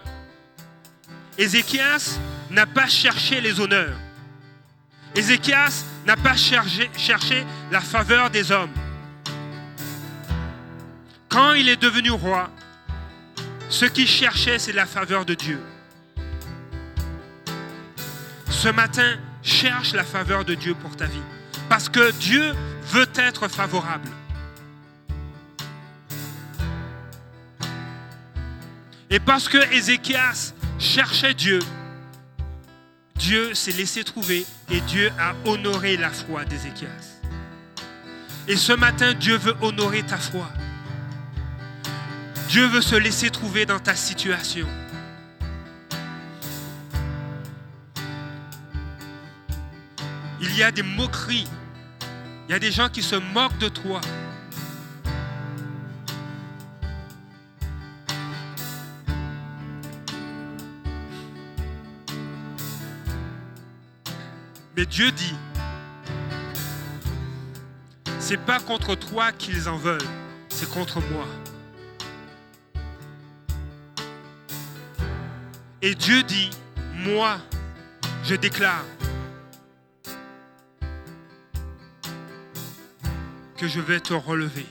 [1.39, 2.19] Ézéchias
[2.51, 3.97] n'a pas cherché les honneurs.
[5.15, 8.69] Ézéchias n'a pas cherché, la faveur des hommes.
[11.29, 12.51] Quand il est devenu roi,
[13.67, 15.59] ce qu'il cherchait, c'est la faveur de Dieu.
[18.51, 21.25] Ce matin, cherche la faveur de Dieu pour ta vie.
[21.69, 22.53] Parce que Dieu
[22.83, 24.09] veut être favorable.
[29.09, 31.59] Et parce que Ézéchias cherchait Dieu,
[33.15, 37.21] Dieu s'est laissé trouver et Dieu a honoré la foi d'Ézéchias.
[38.47, 40.47] Et ce matin, Dieu veut honorer ta foi.
[42.49, 44.67] Dieu veut se laisser trouver dans ta situation.
[50.41, 51.47] Il y a des moqueries.
[52.47, 53.99] Il y a des gens qui se moquent de toi.
[64.77, 65.35] Mais Dieu dit,
[68.19, 70.01] c'est pas contre toi qu'ils en veulent,
[70.49, 71.25] c'est contre moi.
[75.81, 76.49] Et Dieu dit,
[76.93, 77.37] moi,
[78.23, 78.83] je déclare
[83.55, 84.65] que je vais te relever,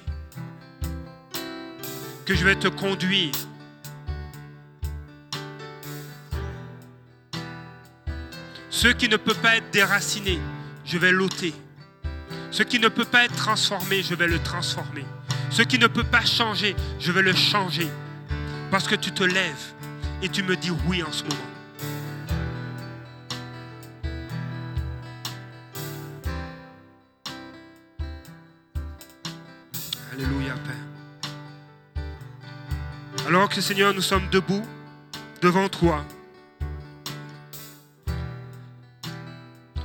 [2.27, 3.33] que je vais te conduire
[8.85, 10.39] Ce qui ne peut pas être déraciné,
[10.85, 11.55] je vais l'ôter.
[12.51, 15.07] Ce qui ne peut pas être transformé, je vais le transformer.
[15.49, 17.89] Ce qui ne peut pas changer, je vais le changer.
[18.71, 19.73] Parce que tu te lèves
[20.21, 21.35] et tu me dis oui en ce moment.
[30.13, 32.05] Alléluia, Père.
[33.27, 34.67] Alors que Seigneur, nous sommes debout
[35.41, 36.05] devant toi.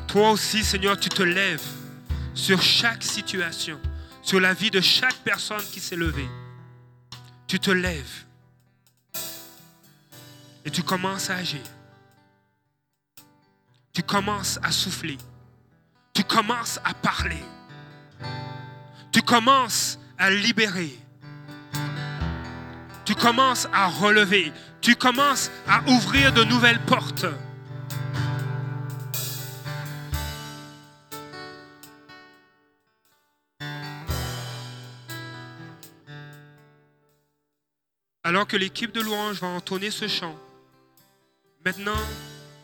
[0.10, 1.62] Toi aussi, Seigneur, tu te lèves
[2.34, 3.80] sur chaque situation,
[4.24, 6.28] sur la vie de chaque personne qui s'est levée.
[7.46, 8.26] Tu te lèves
[10.66, 11.62] et tu commences à agir.
[13.94, 15.20] Tu commences à souffler.
[16.12, 17.44] Tu commences à parler.
[19.12, 20.98] Tu commences à libérer.
[23.06, 24.52] Tu commences à relever.
[24.82, 27.28] Tu commences à ouvrir de nouvelles portes.
[38.30, 40.38] Alors que l'équipe de louange va entonner ce chant,
[41.66, 41.98] maintenant,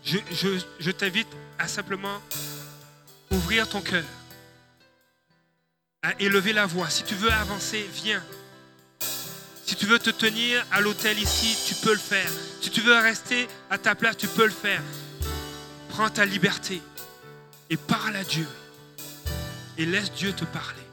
[0.04, 1.28] je, t'invite
[1.58, 2.22] à simplement
[3.32, 4.04] ouvrir ton cœur,
[6.04, 6.92] à élever la voix.
[6.92, 8.24] Si tu veux avancer, viens.
[9.66, 12.30] Si tu veux te tenir à l'hôtel ici, tu peux le faire.
[12.62, 14.84] Si tu veux rester à ta place, tu peux le faire.
[15.90, 16.80] Prends ta liberté
[17.72, 18.48] et parle à Dieu.
[19.80, 20.85] Et laisse Dieu te parler.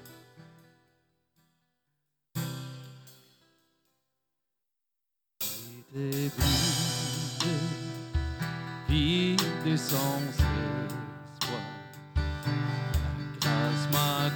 [5.95, 6.31] Brisé,
[8.89, 11.61] vide et sans espoir.
[13.39, 14.31] Grâce m'a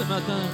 [0.00, 0.53] votre force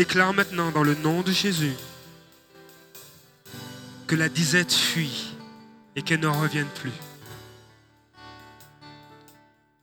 [0.00, 1.74] déclare maintenant dans le nom de Jésus
[4.06, 5.36] que la disette fuit
[5.94, 6.94] et qu'elle ne revienne plus.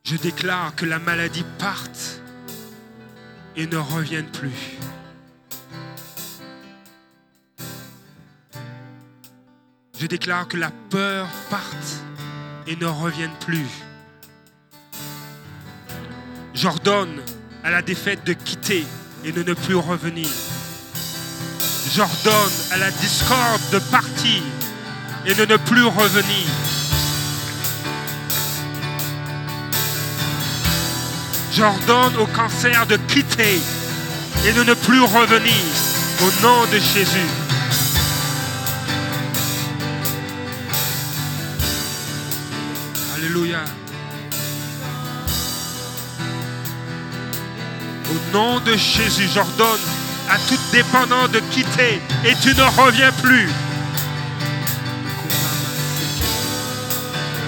[0.02, 2.20] Je déclare que la maladie parte
[3.54, 4.50] et ne revienne plus.
[10.00, 12.02] Je déclare que la peur parte
[12.66, 13.68] et ne revienne plus.
[16.54, 17.22] J'ordonne
[17.62, 18.84] à la défaite de quitter
[19.28, 20.26] et de ne plus revenir.
[21.94, 24.42] J'ordonne à la discorde de partir
[25.26, 26.46] et de ne plus revenir.
[31.52, 33.60] J'ordonne au cancer de quitter
[34.46, 35.64] et de ne plus revenir
[36.22, 37.37] au nom de Jésus.
[48.32, 49.80] Nom de Jésus, j'ordonne
[50.28, 53.48] à tout dépendant de quitter et tu ne reviens plus.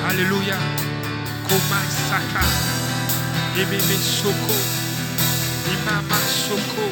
[0.09, 0.57] Alléluia.
[1.49, 2.45] Komai Saka.
[3.57, 4.55] Ememe Soko.
[5.69, 6.89] Imama Soko.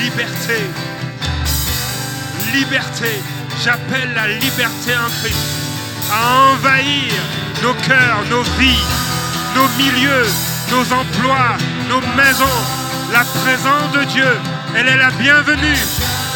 [0.00, 0.60] Liberté.
[2.52, 3.22] Liberté.
[3.62, 5.36] J'appelle la liberté en Christ
[6.10, 7.12] à envahir
[7.62, 8.84] nos cœurs, nos vies,
[9.54, 10.26] nos milieux,
[10.70, 11.56] nos emplois,
[11.88, 12.58] nos maisons.
[13.12, 14.30] La présence de Dieu,
[14.76, 15.78] elle est la bienvenue.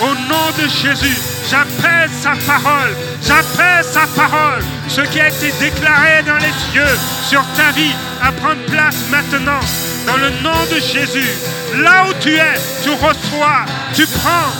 [0.00, 1.16] Au nom de Jésus,
[1.48, 2.92] j'appelle sa parole,
[3.22, 4.62] j'appelle sa parole.
[4.88, 6.96] Ce qui a été déclaré dans les cieux
[7.28, 9.60] sur ta vie à prendre place maintenant.
[10.06, 11.30] Dans le nom de Jésus,
[11.76, 13.64] là où tu es, tu reçois,
[13.94, 14.50] tu prends.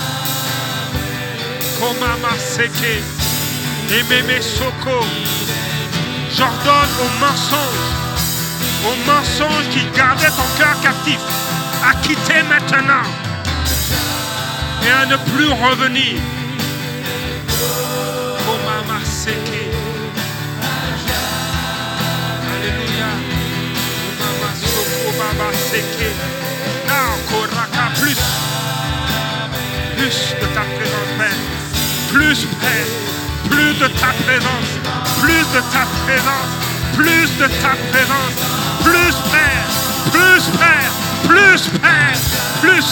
[2.39, 3.03] Seke,
[4.41, 5.05] Soko.
[6.35, 7.93] J'ordonne au mensonge,
[8.85, 11.19] au mensonge qui gardait ton cœur captif,
[11.87, 13.07] à quitter maintenant
[14.85, 16.19] et à ne plus revenir.
[26.87, 27.15] Now,
[27.95, 28.17] plus,
[29.97, 31.39] plus de ta présence, Père.
[32.11, 33.49] Plus, Père.
[33.49, 34.69] Plus de ta présence.
[35.21, 36.62] Plus de ta présence.
[36.95, 38.37] Plus de ta présence.
[38.83, 39.67] Plus, Père.
[40.11, 40.91] Plus, Père.
[41.27, 42.17] Plus, Père.
[42.61, 42.85] Plus.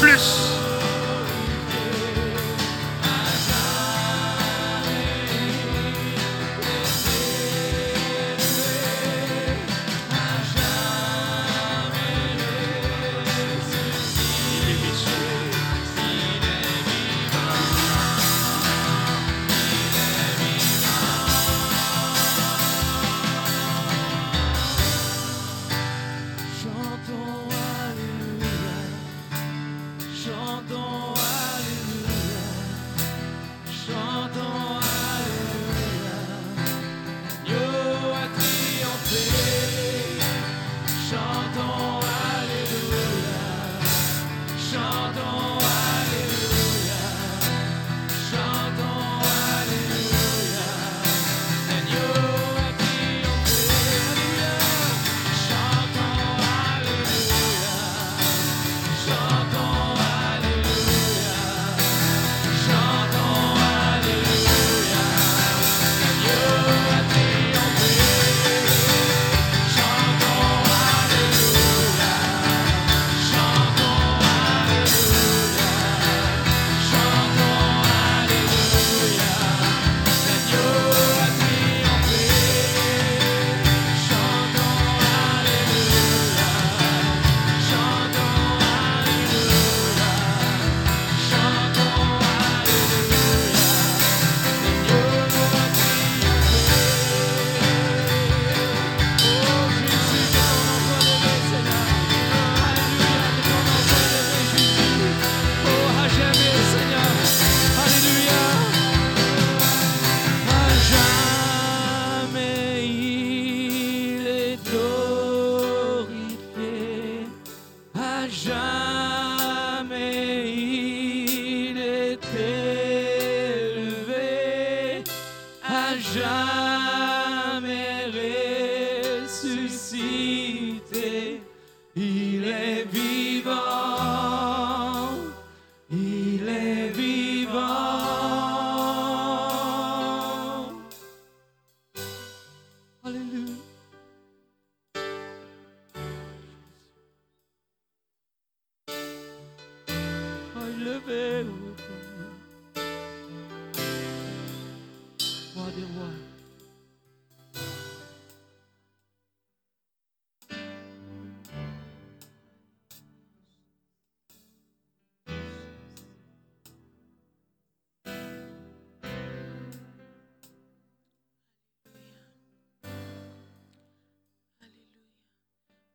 [0.00, 0.51] Plus.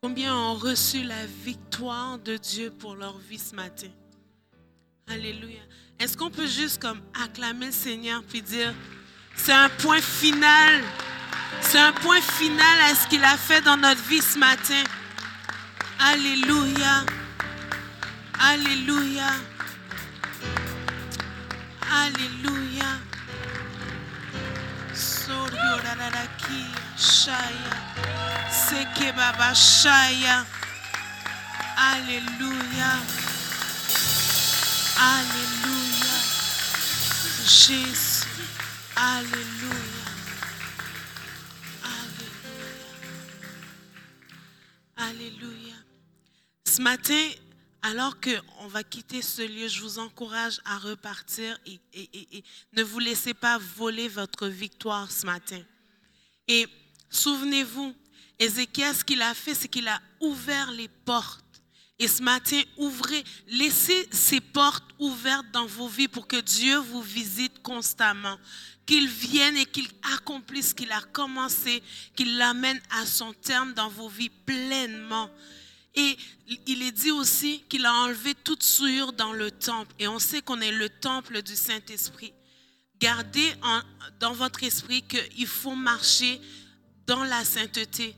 [0.08, 3.90] Combien ont reçu la victoire de Dieu pour leur vie ce matin?
[5.06, 5.60] Alléluia.
[6.00, 8.74] Est-ce qu'on peut juste comme acclamer le Seigneur puis dire,
[9.36, 10.82] c'est un point final.
[11.60, 14.82] C'est un point final à ce qu'il a fait dans notre vie ce matin.
[16.00, 17.04] Alléluia.
[18.40, 19.34] Alléluia.
[21.82, 22.86] Alléluia.
[26.98, 27.87] Shaya.
[28.70, 30.46] Seke Baba Shaya.
[31.78, 32.92] Alléluia.
[35.00, 36.16] Alléluia.
[37.46, 38.28] Jésus.
[38.94, 40.04] Alléluia.
[41.86, 42.76] Alléluia.
[44.98, 45.76] Alléluia.
[46.66, 47.30] Ce matin,
[47.84, 53.34] alors qu'on va quitter ce lieu, je vous encourage à repartir et, ne vous laissez
[53.34, 55.62] pas voler votre victoire ce matin.
[56.50, 56.68] Et
[57.10, 57.96] souvenez-vous,
[58.40, 61.44] Ézéchiel, ce qu'il a fait, c'est qu'il a ouvert les portes.
[62.00, 67.02] Et ce matin, ouvrez, laissez ces portes ouvertes dans vos vies pour que Dieu vous
[67.02, 68.38] visite constamment.
[68.86, 71.82] Qu'il vienne et qu'il accomplisse ce qu'il a commencé,
[72.16, 75.30] qu'il l'amène à son terme dans vos vies pleinement.
[75.96, 76.16] Et
[76.68, 79.94] il est dit aussi qu'il a enlevé toute souillure dans le temple.
[79.98, 82.32] Et on sait qu'on est le temple du Saint-Esprit.
[83.00, 83.54] Gardez
[84.20, 86.40] dans votre esprit qu'il faut marcher
[87.08, 88.16] dans la sainteté,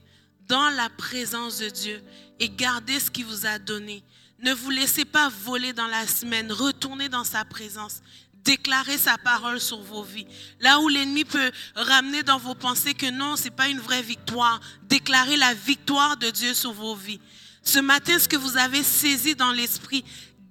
[0.49, 2.01] dans la présence de Dieu
[2.39, 4.03] et gardez ce qu'il vous a donné.
[4.41, 6.51] Ne vous laissez pas voler dans la semaine.
[6.51, 8.01] Retournez dans sa présence.
[8.43, 10.25] Déclarez sa parole sur vos vies.
[10.59, 14.01] Là où l'ennemi peut ramener dans vos pensées que non, ce n'est pas une vraie
[14.01, 17.19] victoire, déclarez la victoire de Dieu sur vos vies.
[17.61, 20.03] Ce matin, ce que vous avez saisi dans l'esprit,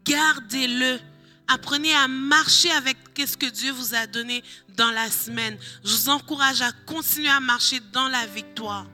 [0.05, 1.01] gardez-le.
[1.49, 4.45] Apprenez à marcher avec ce que Dieu vous a donné
[4.77, 5.57] dans la semaine.
[5.83, 8.87] Je vous encourage à continuer à marcher dans la victoire.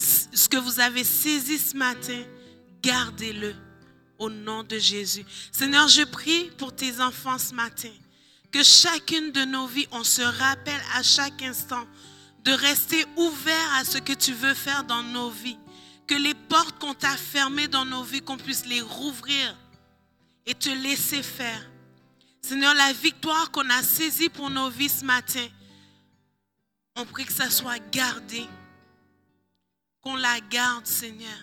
[0.00, 2.22] Ce que vous avez saisi ce matin,
[2.82, 3.54] gardez-le
[4.18, 5.24] au nom de Jésus.
[5.52, 7.92] Seigneur, je prie pour tes enfants ce matin.
[8.50, 11.84] Que chacune de nos vies, on se rappelle à chaque instant
[12.44, 15.58] de rester ouvert à ce que tu veux faire dans nos vies.
[16.06, 19.56] Que les portes qu'on t'a fermées dans nos vies, qu'on puisse les rouvrir
[20.46, 21.68] et te laisser faire.
[22.42, 25.46] Seigneur, la victoire qu'on a saisie pour nos vies ce matin,
[26.96, 28.46] on prie que ça soit gardé.
[30.04, 31.38] Qu'on la garde, Seigneur.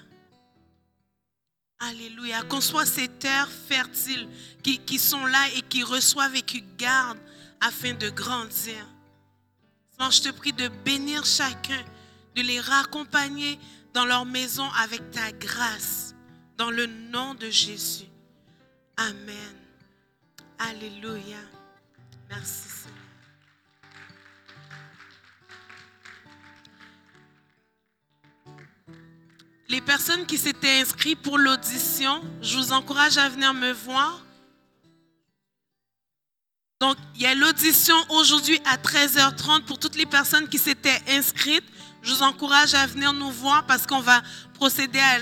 [1.79, 2.43] Alléluia.
[2.43, 4.29] Qu'on soit ces terres fertiles
[4.63, 7.17] qui, sont là et qui reçoivent et qui gardent
[7.59, 8.87] afin de grandir.
[9.89, 11.83] Seigneur, je te prie de bénir chacun,
[12.35, 13.59] de les raccompagner
[13.93, 16.13] dans leur maison avec ta grâce.
[16.55, 18.05] Dans le nom de Jésus.
[18.97, 19.55] Amen.
[20.59, 21.39] Alléluia.
[22.29, 22.80] Merci
[29.71, 34.19] Les personnes qui s'étaient inscrites pour l'audition, je vous encourage à venir me voir.
[36.81, 41.63] Donc, il y a l'audition aujourd'hui à 13h30 pour toutes les personnes qui s'étaient inscrites.
[42.01, 44.21] Je vous encourage à venir nous voir parce qu'on va
[44.55, 45.19] procéder à,